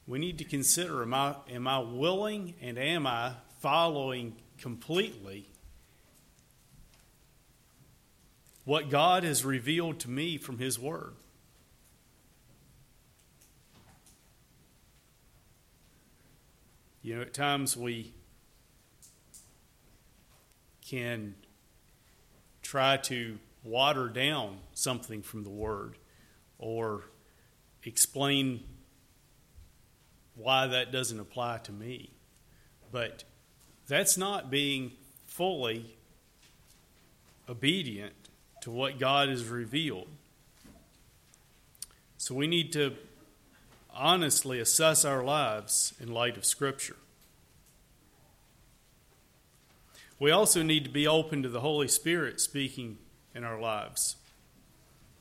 We 0.05 0.19
need 0.19 0.37
to 0.37 0.45
consider 0.45 1.01
am 1.01 1.13
I, 1.13 1.35
am 1.49 1.67
I 1.67 1.79
willing 1.79 2.53
and 2.61 2.77
am 2.77 3.05
I 3.05 3.33
following 3.59 4.37
completely 4.57 5.49
what 8.63 8.89
God 8.89 9.23
has 9.23 9.43
revealed 9.43 9.99
to 9.99 10.09
me 10.09 10.37
from 10.37 10.59
His 10.59 10.79
Word? 10.79 11.13
You 17.07 17.15
know, 17.15 17.21
at 17.21 17.33
times 17.33 17.77
we 17.77 18.11
can 20.85 21.35
try 22.61 22.97
to 22.97 23.39
water 23.63 24.09
down 24.09 24.57
something 24.73 25.21
from 25.21 25.45
the 25.45 25.49
Word 25.49 25.95
or 26.59 27.03
explain 27.85 28.61
why 30.35 30.67
that 30.67 30.91
doesn't 30.91 31.17
apply 31.17 31.59
to 31.59 31.71
me. 31.71 32.11
But 32.91 33.23
that's 33.87 34.17
not 34.17 34.51
being 34.51 34.91
fully 35.27 35.95
obedient 37.47 38.15
to 38.63 38.69
what 38.69 38.99
God 38.99 39.29
has 39.29 39.45
revealed. 39.45 40.09
So 42.17 42.35
we 42.35 42.47
need 42.47 42.73
to 42.73 42.97
honestly 43.97 44.59
assess 44.59 45.03
our 45.03 45.23
lives 45.23 45.93
in 45.99 46.13
light 46.13 46.37
of 46.37 46.45
Scripture. 46.45 46.95
We 50.19 50.31
also 50.31 50.63
need 50.63 50.83
to 50.83 50.89
be 50.89 51.07
open 51.07 51.43
to 51.43 51.49
the 51.49 51.61
Holy 51.61 51.87
Spirit 51.87 52.39
speaking 52.39 52.97
in 53.35 53.43
our 53.43 53.59
lives. 53.59 54.15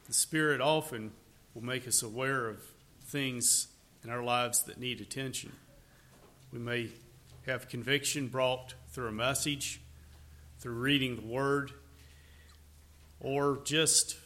The 0.06 0.14
Spirit 0.14 0.60
often 0.60 1.12
will 1.54 1.64
make 1.64 1.88
us 1.88 2.02
aware 2.02 2.48
of 2.48 2.60
things 3.02 3.68
in 4.04 4.10
our 4.10 4.22
lives 4.22 4.62
that 4.62 4.78
need 4.78 5.00
attention. 5.00 5.52
We 6.52 6.58
may 6.58 6.90
have 7.46 7.68
conviction 7.68 8.28
brought 8.28 8.74
through 8.88 9.08
a 9.08 9.12
message, 9.12 9.80
through 10.58 10.74
reading 10.74 11.16
the 11.16 11.26
Word, 11.26 11.72
or 13.20 13.60
just 13.64 14.16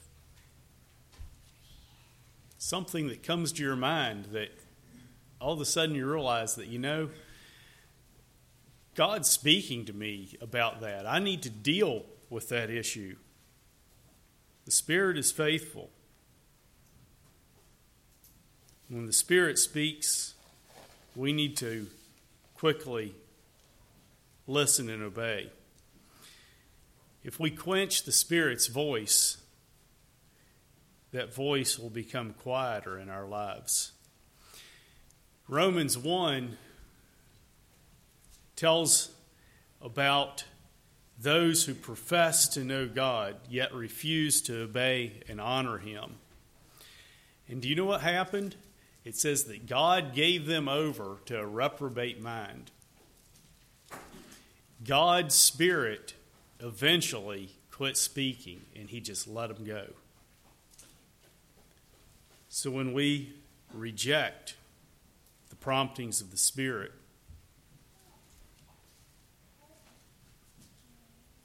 something 2.61 3.09
that 3.09 3.23
comes 3.23 3.53
to 3.53 3.63
your 3.63 3.75
mind 3.75 4.27
that 4.33 4.51
all 5.41 5.55
of 5.55 5.61
a 5.63 5.65
sudden 5.65 5.95
you 5.95 6.07
realize 6.07 6.57
that, 6.57 6.67
you 6.67 6.79
know, 6.79 7.09
God's 8.95 9.31
speaking 9.31 9.87
to 9.87 9.95
me 9.95 10.37
about 10.43 10.83
that. 10.83 11.07
I 11.07 11.21
need 11.21 11.43
to 11.45 11.51
deal 11.51 12.05
with 12.29 12.51
that 12.51 12.69
issue. 12.69 13.17
The 14.67 14.73
Spirit 14.73 15.17
is 15.17 15.33
faithful. 15.33 15.89
When 18.91 19.07
the 19.07 19.13
Spirit 19.15 19.59
speaks, 19.59 20.35
we 21.17 21.33
need 21.33 21.57
to 21.59 21.87
quickly 22.55 23.15
listen 24.47 24.91
and 24.91 25.03
obey. 25.03 25.49
If 27.25 27.41
we 27.41 27.51
quench 27.51 28.03
the 28.03 28.13
Spirit's 28.13 28.67
voice, 28.67 29.39
that 31.13 31.35
voice 31.35 31.79
will 31.79 31.91
become 31.91 32.35
quieter 32.35 32.99
in 32.99 33.09
our 33.09 33.27
lives. 33.27 33.93
Romans 35.49 35.99
1 35.99 36.57
tells 38.55 39.11
about 39.83 40.45
those 41.19 41.65
who 41.65 41.75
profess 41.75 42.49
to 42.49 42.65
know 42.65 42.87
God 42.87 43.37
yet 43.49 43.75
refuse 43.75 44.41
to 44.43 44.63
obey 44.63 45.21
and 45.29 45.41
honor 45.41 45.79
Him. 45.79 46.17
And 47.49 47.61
do 47.61 47.69
you 47.69 47.75
know 47.75 47.85
what 47.85 48.01
happened? 48.01 48.57
It 49.05 49.17
says 49.17 49.45
that 49.45 49.67
God 49.67 50.15
gave 50.15 50.47
them 50.47 50.69
over 50.69 51.19
to 51.27 51.39
a 51.39 51.47
reprobate 51.47 52.21
mind. 52.21 52.71
God's 54.85 55.35
Spirit 55.35 56.15
eventually 56.61 57.51
quit 57.71 57.97
speaking 57.97 58.63
and 58.77 58.89
He 58.89 59.01
just 59.01 59.27
let 59.27 59.55
them 59.55 59.67
go. 59.67 59.87
So 62.61 62.71
when 62.71 62.93
we 62.93 63.33
reject 63.73 64.55
the 65.49 65.57
promptings 65.57 66.21
of 66.21 66.31
the 66.31 66.37
Spirit, 66.37 66.93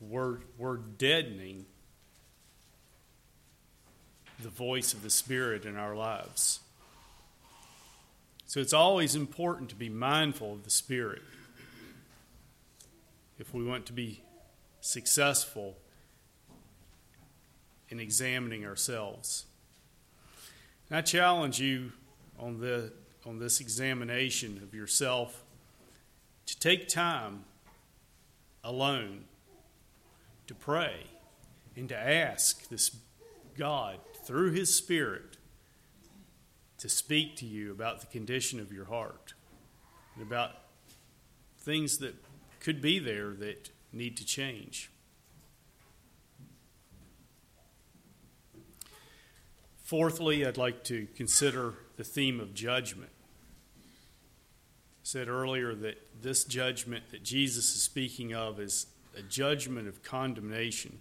we're, 0.02 0.40
we're 0.58 0.76
deadening 0.76 1.68
the 4.42 4.50
voice 4.50 4.92
of 4.92 5.04
the 5.04 5.10
Spirit 5.10 5.64
in 5.64 5.78
our 5.78 5.96
lives. 5.96 6.60
So 8.46 8.60
it's 8.60 8.74
always 8.74 9.16
important 9.16 9.70
to 9.70 9.76
be 9.76 9.88
mindful 9.88 10.52
of 10.52 10.66
the 10.66 10.70
Spirit 10.70 11.22
if 13.40 13.54
we 13.54 13.64
want 13.64 13.86
to 13.86 13.94
be 13.94 14.22
successful 14.82 15.78
in 17.88 18.02
examining 18.02 18.66
ourselves. 18.66 19.46
I 20.92 21.02
challenge 21.02 21.60
you 21.60 21.94
on, 22.38 22.60
the, 22.60 22.92
on 23.26 23.40
this 23.40 23.60
examination 23.60 24.62
of 24.62 24.76
yourself 24.76 25.44
to 26.46 26.60
take 26.60 26.88
time 26.88 27.46
alone 28.64 29.24
to 30.46 30.54
pray 30.54 31.08
and 31.76 31.90
to 31.90 31.98
ask 31.98 32.70
this 32.70 32.96
God 33.58 33.98
through 34.26 34.52
His 34.52 34.74
Spirit 34.74 35.38
to 36.78 36.88
speak 36.88 37.36
to 37.38 37.46
you 37.46 37.72
about 37.72 38.02
the 38.02 38.08
condition 38.08 38.60
of 38.60 38.72
your 38.72 38.86
heart 38.86 39.34
and 40.14 40.24
about 40.24 40.52
things 41.58 41.98
that 41.98 42.14
could 42.60 42.80
be 42.80 43.00
there 43.00 43.32
that 43.34 43.72
need 43.92 44.16
to 44.18 44.26
change. 44.26 44.92
Fourthly, 49.86 50.44
I'd 50.44 50.58
like 50.58 50.84
to 50.86 51.08
consider 51.16 51.76
the 51.96 52.04
theme 52.04 52.40
of 52.40 52.56
judgment. 52.56 53.12
I 53.78 53.84
said 55.04 55.28
earlier 55.28 55.76
that 55.76 56.24
this 56.24 56.44
judgment 56.44 57.12
that 57.12 57.22
Jesus 57.22 57.76
is 57.76 57.84
speaking 57.84 58.34
of 58.34 58.60
is 58.60 58.88
a 59.16 59.22
judgment 59.22 59.88
of 59.88 60.02
condemnation. 60.02 60.98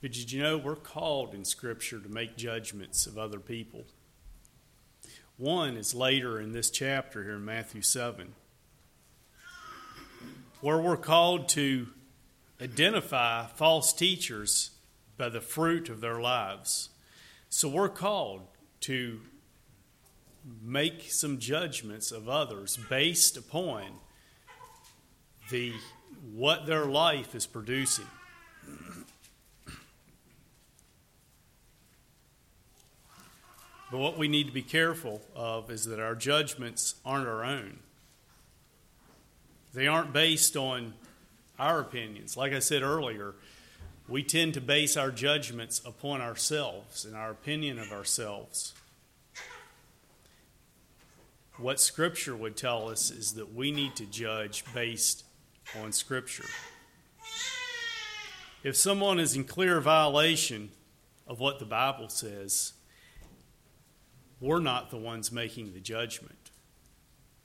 But 0.00 0.10
did 0.10 0.32
you 0.32 0.42
know 0.42 0.58
we're 0.58 0.74
called 0.74 1.32
in 1.32 1.44
Scripture 1.44 2.00
to 2.00 2.08
make 2.08 2.36
judgments 2.36 3.06
of 3.06 3.16
other 3.16 3.38
people? 3.38 3.84
One 5.36 5.76
is 5.76 5.94
later 5.94 6.40
in 6.40 6.50
this 6.50 6.70
chapter 6.70 7.22
here 7.22 7.36
in 7.36 7.44
Matthew 7.44 7.82
7, 7.82 8.34
where 10.60 10.80
we're 10.80 10.96
called 10.96 11.48
to 11.50 11.86
identify 12.62 13.46
false 13.46 13.92
teachers 13.92 14.70
by 15.18 15.28
the 15.28 15.40
fruit 15.40 15.88
of 15.88 16.00
their 16.00 16.20
lives. 16.20 16.90
So 17.48 17.68
we're 17.68 17.88
called 17.88 18.42
to 18.82 19.20
make 20.62 21.10
some 21.10 21.38
judgments 21.38 22.12
of 22.12 22.28
others 22.28 22.78
based 22.88 23.36
upon 23.36 23.84
the 25.50 25.72
what 26.32 26.66
their 26.66 26.84
life 26.84 27.34
is 27.34 27.46
producing. 27.46 28.06
But 33.90 33.98
what 33.98 34.16
we 34.16 34.28
need 34.28 34.46
to 34.46 34.52
be 34.52 34.62
careful 34.62 35.20
of 35.34 35.70
is 35.70 35.84
that 35.86 36.00
our 36.00 36.14
judgments 36.14 36.94
aren't 37.04 37.28
our 37.28 37.44
own. 37.44 37.80
They 39.74 39.86
aren't 39.86 40.12
based 40.12 40.56
on 40.56 40.94
our 41.58 41.80
opinions. 41.80 42.36
Like 42.36 42.52
I 42.52 42.58
said 42.58 42.82
earlier, 42.82 43.34
we 44.08 44.22
tend 44.22 44.54
to 44.54 44.60
base 44.60 44.96
our 44.96 45.10
judgments 45.10 45.80
upon 45.84 46.20
ourselves 46.20 47.04
and 47.04 47.16
our 47.16 47.30
opinion 47.30 47.78
of 47.78 47.92
ourselves. 47.92 48.74
What 51.56 51.80
Scripture 51.80 52.34
would 52.34 52.56
tell 52.56 52.88
us 52.88 53.10
is 53.10 53.32
that 53.34 53.54
we 53.54 53.70
need 53.70 53.94
to 53.96 54.06
judge 54.06 54.64
based 54.74 55.24
on 55.80 55.92
Scripture. 55.92 56.48
If 58.64 58.76
someone 58.76 59.20
is 59.20 59.36
in 59.36 59.44
clear 59.44 59.80
violation 59.80 60.70
of 61.26 61.40
what 61.40 61.58
the 61.58 61.64
Bible 61.64 62.08
says, 62.08 62.72
we're 64.40 64.60
not 64.60 64.90
the 64.90 64.96
ones 64.96 65.30
making 65.30 65.72
the 65.72 65.80
judgment. 65.80 66.50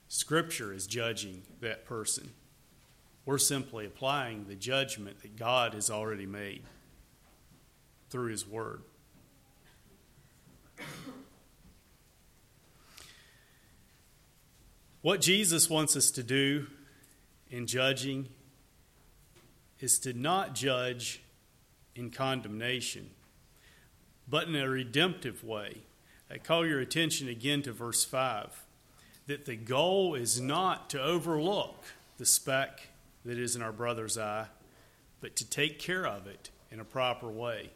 Scripture 0.08 0.72
is 0.72 0.86
judging 0.86 1.42
that 1.60 1.84
person. 1.84 2.30
We're 3.28 3.36
simply 3.36 3.84
applying 3.84 4.46
the 4.48 4.54
judgment 4.54 5.20
that 5.20 5.36
God 5.36 5.74
has 5.74 5.90
already 5.90 6.24
made 6.24 6.62
through 8.08 8.30
His 8.30 8.48
Word. 8.48 8.80
What 15.02 15.20
Jesus 15.20 15.68
wants 15.68 15.94
us 15.94 16.10
to 16.12 16.22
do 16.22 16.68
in 17.50 17.66
judging 17.66 18.30
is 19.78 19.98
to 19.98 20.14
not 20.14 20.54
judge 20.54 21.20
in 21.94 22.08
condemnation, 22.08 23.10
but 24.26 24.48
in 24.48 24.56
a 24.56 24.70
redemptive 24.70 25.44
way. 25.44 25.82
I 26.30 26.38
call 26.38 26.64
your 26.66 26.80
attention 26.80 27.28
again 27.28 27.60
to 27.64 27.72
verse 27.72 28.06
5 28.06 28.64
that 29.26 29.44
the 29.44 29.56
goal 29.56 30.14
is 30.14 30.40
not 30.40 30.88
to 30.88 31.02
overlook 31.02 31.84
the 32.16 32.24
speck 32.24 32.88
that 33.24 33.38
is 33.38 33.56
in 33.56 33.62
our 33.62 33.72
brother's 33.72 34.16
eye, 34.16 34.46
but 35.20 35.36
to 35.36 35.48
take 35.48 35.78
care 35.78 36.06
of 36.06 36.26
it 36.26 36.50
in 36.70 36.80
a 36.80 36.84
proper 36.84 37.28
way. 37.28 37.70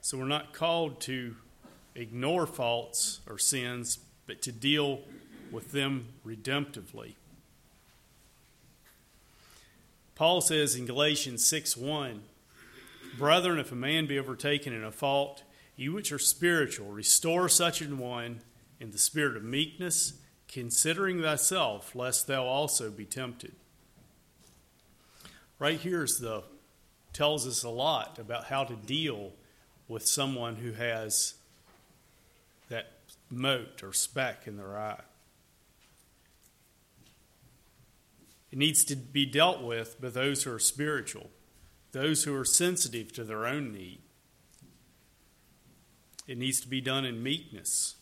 So 0.00 0.16
we're 0.16 0.24
not 0.24 0.54
called 0.54 1.02
to 1.02 1.36
ignore 1.94 2.46
faults 2.46 3.20
or 3.28 3.36
sins, 3.36 3.98
but 4.26 4.40
to 4.40 4.52
deal 4.52 5.00
with 5.52 5.72
them 5.72 6.06
redemptively. 6.26 7.14
Paul 10.14 10.40
says 10.40 10.74
in 10.74 10.86
Galatians 10.86 11.44
6 11.46 11.76
1, 11.76 12.22
Brethren, 13.18 13.58
if 13.58 13.70
a 13.70 13.74
man 13.74 14.06
be 14.06 14.18
overtaken 14.18 14.72
in 14.72 14.82
a 14.82 14.90
fault, 14.90 15.42
you 15.78 15.92
which 15.92 16.10
are 16.10 16.18
spiritual, 16.18 16.88
restore 16.88 17.48
such 17.48 17.80
an 17.80 17.98
one 17.98 18.40
in 18.80 18.90
the 18.90 18.98
spirit 18.98 19.36
of 19.36 19.44
meekness, 19.44 20.14
considering 20.48 21.22
thyself, 21.22 21.94
lest 21.94 22.26
thou 22.26 22.44
also 22.44 22.90
be 22.90 23.04
tempted. 23.04 23.54
Right 25.60 25.78
here 25.78 26.02
is 26.02 26.18
the 26.18 26.42
tells 27.12 27.46
us 27.46 27.62
a 27.62 27.70
lot 27.70 28.18
about 28.18 28.44
how 28.44 28.64
to 28.64 28.74
deal 28.74 29.32
with 29.86 30.04
someone 30.04 30.56
who 30.56 30.72
has 30.72 31.34
that 32.68 32.92
mote 33.30 33.82
or 33.82 33.92
speck 33.92 34.48
in 34.48 34.56
their 34.56 34.76
eye. 34.76 35.00
It 38.50 38.58
needs 38.58 38.84
to 38.84 38.96
be 38.96 39.26
dealt 39.26 39.62
with 39.62 40.00
by 40.00 40.08
those 40.08 40.42
who 40.42 40.52
are 40.52 40.58
spiritual, 40.58 41.30
those 41.92 42.24
who 42.24 42.34
are 42.34 42.44
sensitive 42.44 43.12
to 43.12 43.22
their 43.22 43.46
own 43.46 43.72
need. 43.72 44.00
It 46.28 46.36
needs 46.36 46.60
to 46.60 46.68
be 46.68 46.82
done 46.82 47.06
in 47.06 47.22
meekness, 47.22 47.96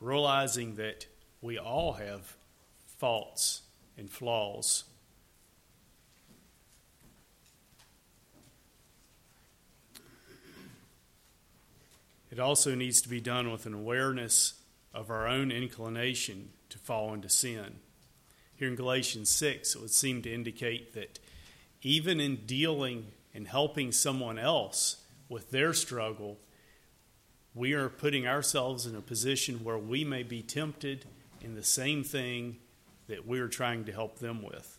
realizing 0.00 0.76
that 0.76 1.06
we 1.40 1.58
all 1.58 1.94
have 1.94 2.36
faults 2.86 3.62
and 3.98 4.08
flaws. 4.08 4.84
It 12.30 12.38
also 12.38 12.76
needs 12.76 13.02
to 13.02 13.08
be 13.08 13.20
done 13.20 13.50
with 13.50 13.66
an 13.66 13.74
awareness 13.74 14.54
of 14.94 15.10
our 15.10 15.26
own 15.26 15.50
inclination 15.50 16.50
to 16.70 16.78
fall 16.78 17.12
into 17.12 17.28
sin. 17.28 17.80
Here 18.54 18.68
in 18.68 18.76
Galatians 18.76 19.28
6, 19.28 19.74
it 19.74 19.80
would 19.80 19.90
seem 19.90 20.22
to 20.22 20.32
indicate 20.32 20.94
that 20.94 21.18
even 21.82 22.20
in 22.20 22.46
dealing 22.46 23.08
and 23.34 23.48
helping 23.48 23.90
someone 23.90 24.38
else 24.38 24.98
with 25.28 25.50
their 25.50 25.74
struggle, 25.74 26.38
we 27.54 27.74
are 27.74 27.88
putting 27.88 28.26
ourselves 28.26 28.86
in 28.86 28.96
a 28.96 29.00
position 29.00 29.62
where 29.62 29.78
we 29.78 30.04
may 30.04 30.22
be 30.22 30.42
tempted 30.42 31.04
in 31.40 31.54
the 31.54 31.62
same 31.62 32.02
thing 32.02 32.56
that 33.08 33.26
we're 33.26 33.48
trying 33.48 33.84
to 33.84 33.92
help 33.92 34.18
them 34.18 34.42
with. 34.42 34.78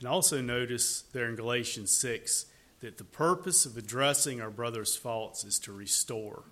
And 0.00 0.08
also 0.08 0.40
notice 0.40 1.02
there 1.12 1.28
in 1.28 1.36
Galatians 1.36 1.92
6 1.92 2.46
that 2.80 2.98
the 2.98 3.04
purpose 3.04 3.64
of 3.64 3.76
addressing 3.76 4.40
our 4.40 4.50
brother's 4.50 4.96
faults 4.96 5.44
is 5.44 5.60
to 5.60 5.72
restore, 5.72 6.42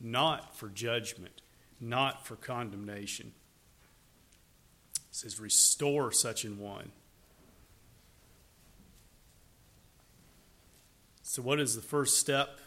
not 0.00 0.56
for 0.56 0.68
judgment, 0.68 1.40
not 1.80 2.26
for 2.26 2.34
condemnation. 2.34 3.32
It 4.96 5.02
says, 5.14 5.38
restore 5.38 6.10
such 6.10 6.44
an 6.44 6.58
one. 6.58 6.90
So, 11.30 11.42
what 11.42 11.60
is 11.60 11.76
the 11.76 11.82
first 11.82 12.16
step 12.16 12.58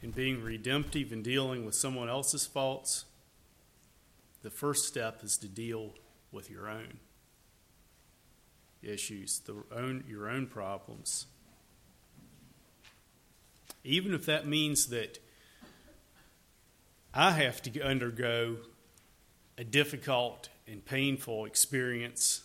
in 0.00 0.12
being 0.12 0.42
redemptive 0.42 1.12
and 1.12 1.22
dealing 1.22 1.66
with 1.66 1.74
someone 1.74 2.08
else's 2.08 2.46
faults? 2.46 3.04
The 4.40 4.48
first 4.48 4.86
step 4.86 5.22
is 5.22 5.36
to 5.36 5.46
deal 5.46 5.92
with 6.32 6.50
your 6.50 6.70
own 6.70 7.00
issues, 8.82 9.40
the 9.40 9.62
own, 9.76 10.04
your 10.08 10.30
own 10.30 10.46
problems. 10.46 11.26
Even 13.84 14.14
if 14.14 14.24
that 14.24 14.46
means 14.46 14.86
that 14.86 15.18
I 17.12 17.32
have 17.32 17.60
to 17.60 17.82
undergo 17.82 18.56
a 19.58 19.64
difficult 19.64 20.48
and 20.66 20.82
painful 20.82 21.44
experience 21.44 22.42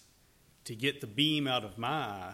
to 0.66 0.76
get 0.76 1.00
the 1.00 1.08
beam 1.08 1.48
out 1.48 1.64
of 1.64 1.78
my 1.78 1.88
eye, 1.88 2.34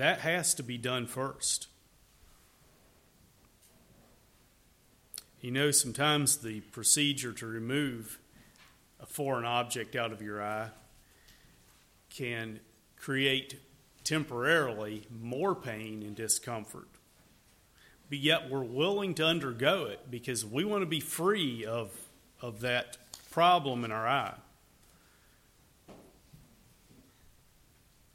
that 0.00 0.20
has 0.20 0.54
to 0.54 0.62
be 0.62 0.78
done 0.78 1.06
first. 1.06 1.66
You 5.40 5.50
know, 5.50 5.70
sometimes 5.70 6.38
the 6.38 6.60
procedure 6.60 7.32
to 7.34 7.46
remove 7.46 8.18
a 8.98 9.06
foreign 9.06 9.44
object 9.44 9.96
out 9.96 10.12
of 10.12 10.22
your 10.22 10.42
eye 10.42 10.68
can 12.08 12.60
create 12.96 13.60
temporarily 14.04 15.06
more 15.10 15.54
pain 15.54 16.02
and 16.02 16.16
discomfort. 16.16 16.88
But 18.08 18.18
yet 18.18 18.50
we're 18.50 18.64
willing 18.64 19.14
to 19.16 19.24
undergo 19.24 19.84
it 19.84 20.10
because 20.10 20.44
we 20.44 20.64
want 20.64 20.82
to 20.82 20.86
be 20.86 21.00
free 21.00 21.64
of, 21.64 21.92
of 22.40 22.60
that 22.60 22.96
problem 23.30 23.84
in 23.84 23.92
our 23.92 24.08
eye. 24.08 24.34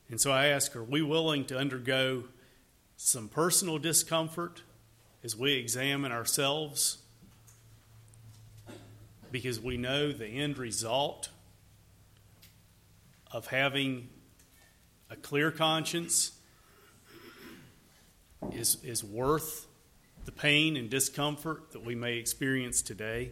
And 0.09 0.21
so 0.21 0.31
I 0.31 0.47
ask, 0.47 0.75
are 0.75 0.83
we 0.83 1.01
willing 1.01 1.45
to 1.45 1.57
undergo 1.57 2.25
some 2.95 3.27
personal 3.27 3.77
discomfort 3.77 4.61
as 5.23 5.35
we 5.35 5.53
examine 5.53 6.11
ourselves? 6.11 6.99
Because 9.31 9.59
we 9.59 9.77
know 9.77 10.11
the 10.11 10.27
end 10.27 10.57
result 10.57 11.29
of 13.31 13.47
having 13.47 14.09
a 15.09 15.15
clear 15.15 15.51
conscience 15.51 16.33
is, 18.51 18.77
is 18.83 19.03
worth 19.03 19.65
the 20.25 20.31
pain 20.31 20.77
and 20.77 20.89
discomfort 20.89 21.71
that 21.71 21.83
we 21.83 21.95
may 21.95 22.17
experience 22.17 22.81
today. 22.81 23.31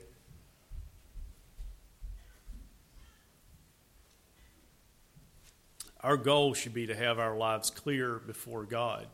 Our 6.04 6.18
goal 6.18 6.54
should 6.54 6.74
be 6.74 6.86
to 6.88 6.96
have 6.96 7.18
our 7.18 7.38
lives 7.38 7.70
clear 7.70 8.20
before 8.20 8.66
God 8.66 9.08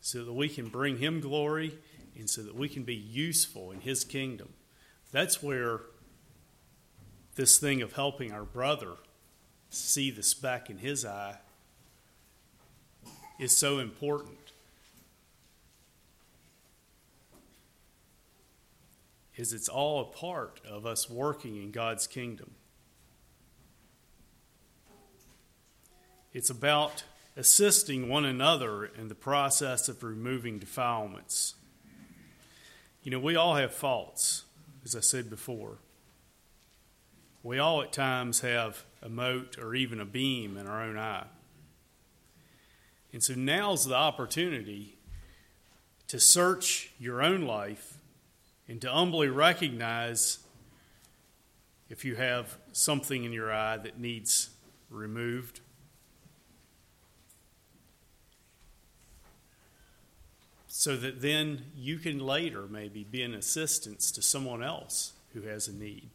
so 0.00 0.24
that 0.24 0.32
we 0.32 0.48
can 0.48 0.68
bring 0.68 0.98
Him 0.98 1.20
glory 1.20 1.78
and 2.16 2.30
so 2.30 2.42
that 2.42 2.54
we 2.54 2.68
can 2.68 2.84
be 2.84 2.94
useful 2.94 3.72
in 3.72 3.80
His 3.80 4.04
kingdom. 4.04 4.50
That's 5.10 5.42
where 5.42 5.80
this 7.36 7.58
thing 7.58 7.82
of 7.82 7.92
helping 7.92 8.32
our 8.32 8.44
brother 8.44 8.92
see 9.68 10.10
the 10.10 10.22
speck 10.22 10.70
in 10.70 10.78
his 10.78 11.04
eye 11.04 11.36
is 13.38 13.56
so 13.56 13.78
important. 13.78 14.38
Is 19.36 19.52
it's 19.52 19.68
all 19.68 20.00
a 20.00 20.04
part 20.04 20.60
of 20.66 20.86
us 20.86 21.10
working 21.10 21.56
in 21.56 21.70
God's 21.70 22.06
kingdom. 22.06 22.52
It's 26.36 26.50
about 26.50 27.02
assisting 27.34 28.10
one 28.10 28.26
another 28.26 28.84
in 28.84 29.08
the 29.08 29.14
process 29.14 29.88
of 29.88 30.02
removing 30.02 30.58
defilements. 30.58 31.54
You 33.02 33.10
know, 33.10 33.18
we 33.18 33.36
all 33.36 33.54
have 33.54 33.72
faults, 33.72 34.44
as 34.84 34.94
I 34.94 35.00
said 35.00 35.30
before. 35.30 35.78
We 37.42 37.58
all 37.58 37.80
at 37.80 37.90
times 37.90 38.40
have 38.40 38.84
a 39.00 39.08
mote 39.08 39.56
or 39.56 39.74
even 39.74 39.98
a 39.98 40.04
beam 40.04 40.58
in 40.58 40.66
our 40.66 40.82
own 40.82 40.98
eye. 40.98 41.24
And 43.14 43.22
so 43.22 43.32
now's 43.32 43.86
the 43.86 43.94
opportunity 43.94 44.98
to 46.08 46.20
search 46.20 46.92
your 46.98 47.22
own 47.22 47.46
life 47.46 47.96
and 48.68 48.78
to 48.82 48.90
humbly 48.90 49.28
recognize 49.28 50.40
if 51.88 52.04
you 52.04 52.16
have 52.16 52.58
something 52.72 53.24
in 53.24 53.32
your 53.32 53.50
eye 53.50 53.78
that 53.78 53.98
needs 53.98 54.50
removed. 54.90 55.60
So 60.78 60.94
that 60.98 61.22
then 61.22 61.64
you 61.74 61.96
can 61.96 62.18
later 62.18 62.66
maybe 62.68 63.02
be 63.02 63.22
an 63.22 63.32
assistance 63.32 64.10
to 64.10 64.20
someone 64.20 64.62
else 64.62 65.14
who 65.32 65.40
has 65.40 65.68
a 65.68 65.72
need. 65.72 66.10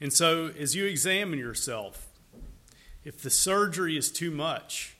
And 0.00 0.12
so, 0.12 0.48
as 0.58 0.74
you 0.74 0.84
examine 0.86 1.38
yourself, 1.38 2.08
if 3.04 3.22
the 3.22 3.30
surgery 3.30 3.96
is 3.96 4.10
too 4.10 4.32
much 4.32 4.96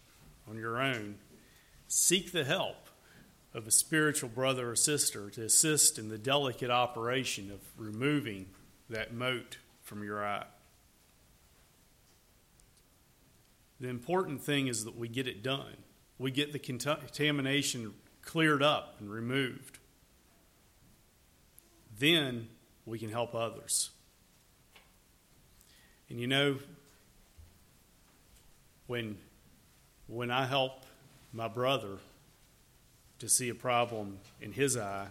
on 0.49 0.57
your 0.59 0.81
own, 0.81 1.16
seek 1.89 2.31
the 2.31 2.45
help 2.45 2.87
of 3.53 3.66
a 3.66 3.73
spiritual 3.73 4.29
brother 4.29 4.71
or 4.71 4.77
sister 4.77 5.29
to 5.31 5.43
assist 5.43 5.99
in 5.99 6.09
the 6.09 6.18
delicate 6.18 6.71
operation 6.71 7.51
of 7.51 7.59
removing 7.77 8.47
that 8.89 9.12
mote 9.12 9.59
from 9.83 10.05
your 10.05 10.25
eye. 10.25 10.47
The 13.81 13.89
important 13.89 14.41
thing 14.41 14.68
is 14.68 14.85
that 14.85 14.97
we 14.97 15.09
get 15.09 15.27
it 15.27 15.43
done. 15.43 15.77
We 16.21 16.31
get 16.31 16.53
the 16.53 16.59
contamination 16.59 17.95
cleared 18.21 18.62
up 18.62 18.97
and 19.01 19.11
removed. 19.11 19.79
Then 21.99 22.49
we 22.85 22.99
can 22.99 23.09
help 23.09 23.35
others. 23.35 23.89
And 26.11 26.21
you 26.21 26.27
know, 26.27 26.59
when, 28.87 29.16
when 30.09 30.31
I 30.31 30.45
help 30.45 30.85
my 31.33 31.49
brother 31.49 31.97
to 33.18 33.27
see 33.27 33.49
a 33.49 33.55
problem 33.55 34.18
in 34.43 34.53
his 34.53 34.77
eye, 34.77 35.07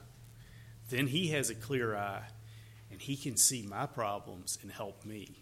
then 0.91 1.07
he 1.07 1.29
has 1.29 1.49
a 1.49 1.55
clear 1.55 1.95
eye 1.95 2.25
and 2.91 3.01
he 3.01 3.17
can 3.17 3.35
see 3.35 3.65
my 3.65 3.87
problems 3.87 4.59
and 4.61 4.71
help 4.71 5.03
me. 5.03 5.41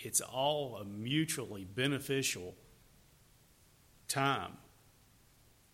It's 0.00 0.20
all 0.20 0.78
a 0.78 0.84
mutually 0.84 1.64
beneficial 1.64 2.56
time, 4.08 4.56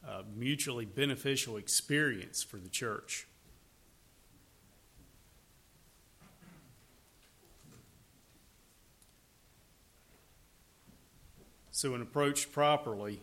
a 0.07 0.23
mutually 0.37 0.85
beneficial 0.85 1.57
experience 1.57 2.43
for 2.43 2.59
the 2.59 2.69
church. 2.69 3.27
So, 11.71 11.93
when 11.93 12.01
approached 12.01 12.53
properly, 12.53 13.21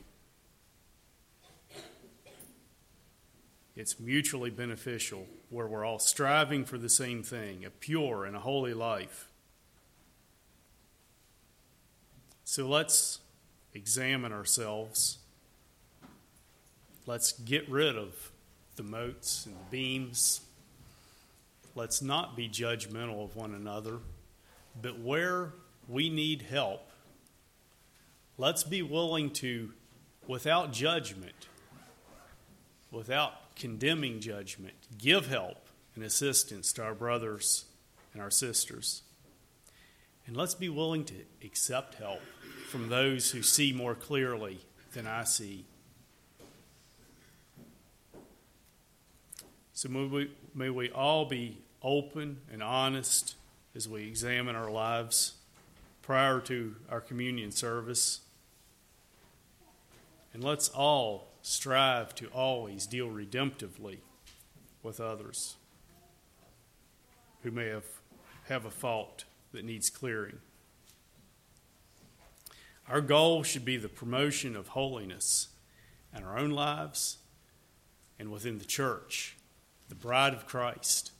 it's 3.75 3.99
mutually 3.99 4.51
beneficial, 4.51 5.25
where 5.49 5.65
we're 5.65 5.83
all 5.83 5.99
striving 5.99 6.63
for 6.63 6.77
the 6.77 6.89
same 6.89 7.23
thing 7.23 7.65
a 7.65 7.69
pure 7.69 8.25
and 8.25 8.35
a 8.35 8.39
holy 8.39 8.73
life. 8.73 9.29
So 12.43 12.67
let's 12.67 13.19
examine 13.73 14.31
ourselves. 14.31 15.17
Let's 17.05 17.33
get 17.33 17.69
rid 17.69 17.97
of 17.97 18.31
the 18.75 18.83
motes 18.83 19.45
and 19.45 19.55
the 19.55 19.69
beams. 19.69 20.41
Let's 21.75 22.01
not 22.01 22.35
be 22.35 22.47
judgmental 22.47 23.23
of 23.23 23.35
one 23.35 23.53
another, 23.53 23.99
but 24.81 24.99
where 24.99 25.53
we 25.87 26.09
need 26.09 26.43
help, 26.43 26.89
let's 28.37 28.63
be 28.63 28.81
willing 28.81 29.31
to, 29.31 29.73
without 30.27 30.71
judgment, 30.71 31.47
without 32.89 33.55
condemning 33.55 34.19
judgment, 34.19 34.75
give 34.97 35.27
help 35.27 35.57
and 35.95 36.03
assistance 36.03 36.71
to 36.73 36.83
our 36.83 36.95
brothers 36.95 37.65
and 38.13 38.21
our 38.21 38.31
sisters. 38.31 39.01
And 40.25 40.37
let's 40.37 40.55
be 40.55 40.69
willing 40.69 41.03
to 41.05 41.15
accept 41.43 41.95
help 41.95 42.21
from 42.69 42.87
those 42.87 43.31
who 43.31 43.41
see 43.41 43.73
more 43.73 43.93
clearly 43.93 44.59
than 44.93 45.05
I 45.05 45.25
see. 45.25 45.65
So 49.73 49.89
may 49.89 50.05
we, 50.05 50.31
may 50.53 50.69
we 50.69 50.91
all 50.91 51.25
be 51.25 51.57
open 51.81 52.37
and 52.51 52.61
honest 52.61 53.35
as 53.75 53.89
we 53.89 54.03
examine 54.03 54.55
our 54.55 54.69
lives 54.69 55.33
prior 56.03 56.39
to 56.41 56.75
our 56.89 57.01
communion 57.01 57.51
service. 57.51 58.21
And 60.31 60.43
let's 60.43 60.69
all 60.69 61.31
strive 61.41 62.13
to 62.15 62.27
always 62.27 62.85
deal 62.85 63.09
redemptively 63.09 63.97
with 64.83 64.99
others 64.99 65.55
who 67.41 67.51
may 67.51 67.67
have, 67.67 67.85
have 68.47 68.65
a 68.65 68.71
fault 68.71 69.25
that 69.53 69.65
needs 69.65 69.89
clearing. 69.89 70.37
Our 72.87 73.01
goal 73.01 73.43
should 73.43 73.65
be 73.65 73.77
the 73.77 73.89
promotion 73.89 74.55
of 74.55 74.69
holiness 74.69 75.47
in 76.15 76.23
our 76.23 76.37
own 76.37 76.51
lives 76.51 77.17
and 78.19 78.31
within 78.31 78.59
the 78.59 78.65
church, 78.65 79.35
the 79.93 79.99
bride 79.99 80.33
of 80.33 80.47
Christ, 80.47 81.11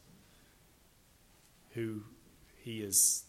who 1.76 2.02
he 2.64 2.82
is 2.82 3.24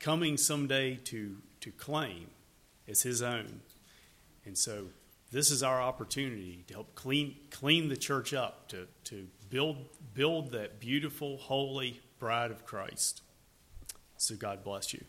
coming 0.00 0.36
someday 0.36 0.96
to, 1.04 1.36
to 1.60 1.70
claim 1.70 2.26
as 2.88 3.02
his 3.02 3.22
own. 3.22 3.60
And 4.44 4.58
so 4.58 4.86
this 5.30 5.52
is 5.52 5.62
our 5.62 5.80
opportunity 5.80 6.64
to 6.66 6.74
help 6.74 6.96
clean, 6.96 7.36
clean 7.50 7.90
the 7.90 7.96
church 7.96 8.34
up, 8.34 8.66
to, 8.70 8.88
to 9.04 9.28
build, 9.50 9.76
build 10.14 10.50
that 10.50 10.80
beautiful, 10.80 11.36
holy 11.36 12.00
bride 12.18 12.50
of 12.50 12.66
Christ. 12.66 13.22
So 14.16 14.34
God 14.34 14.64
bless 14.64 14.92
you. 14.92 15.00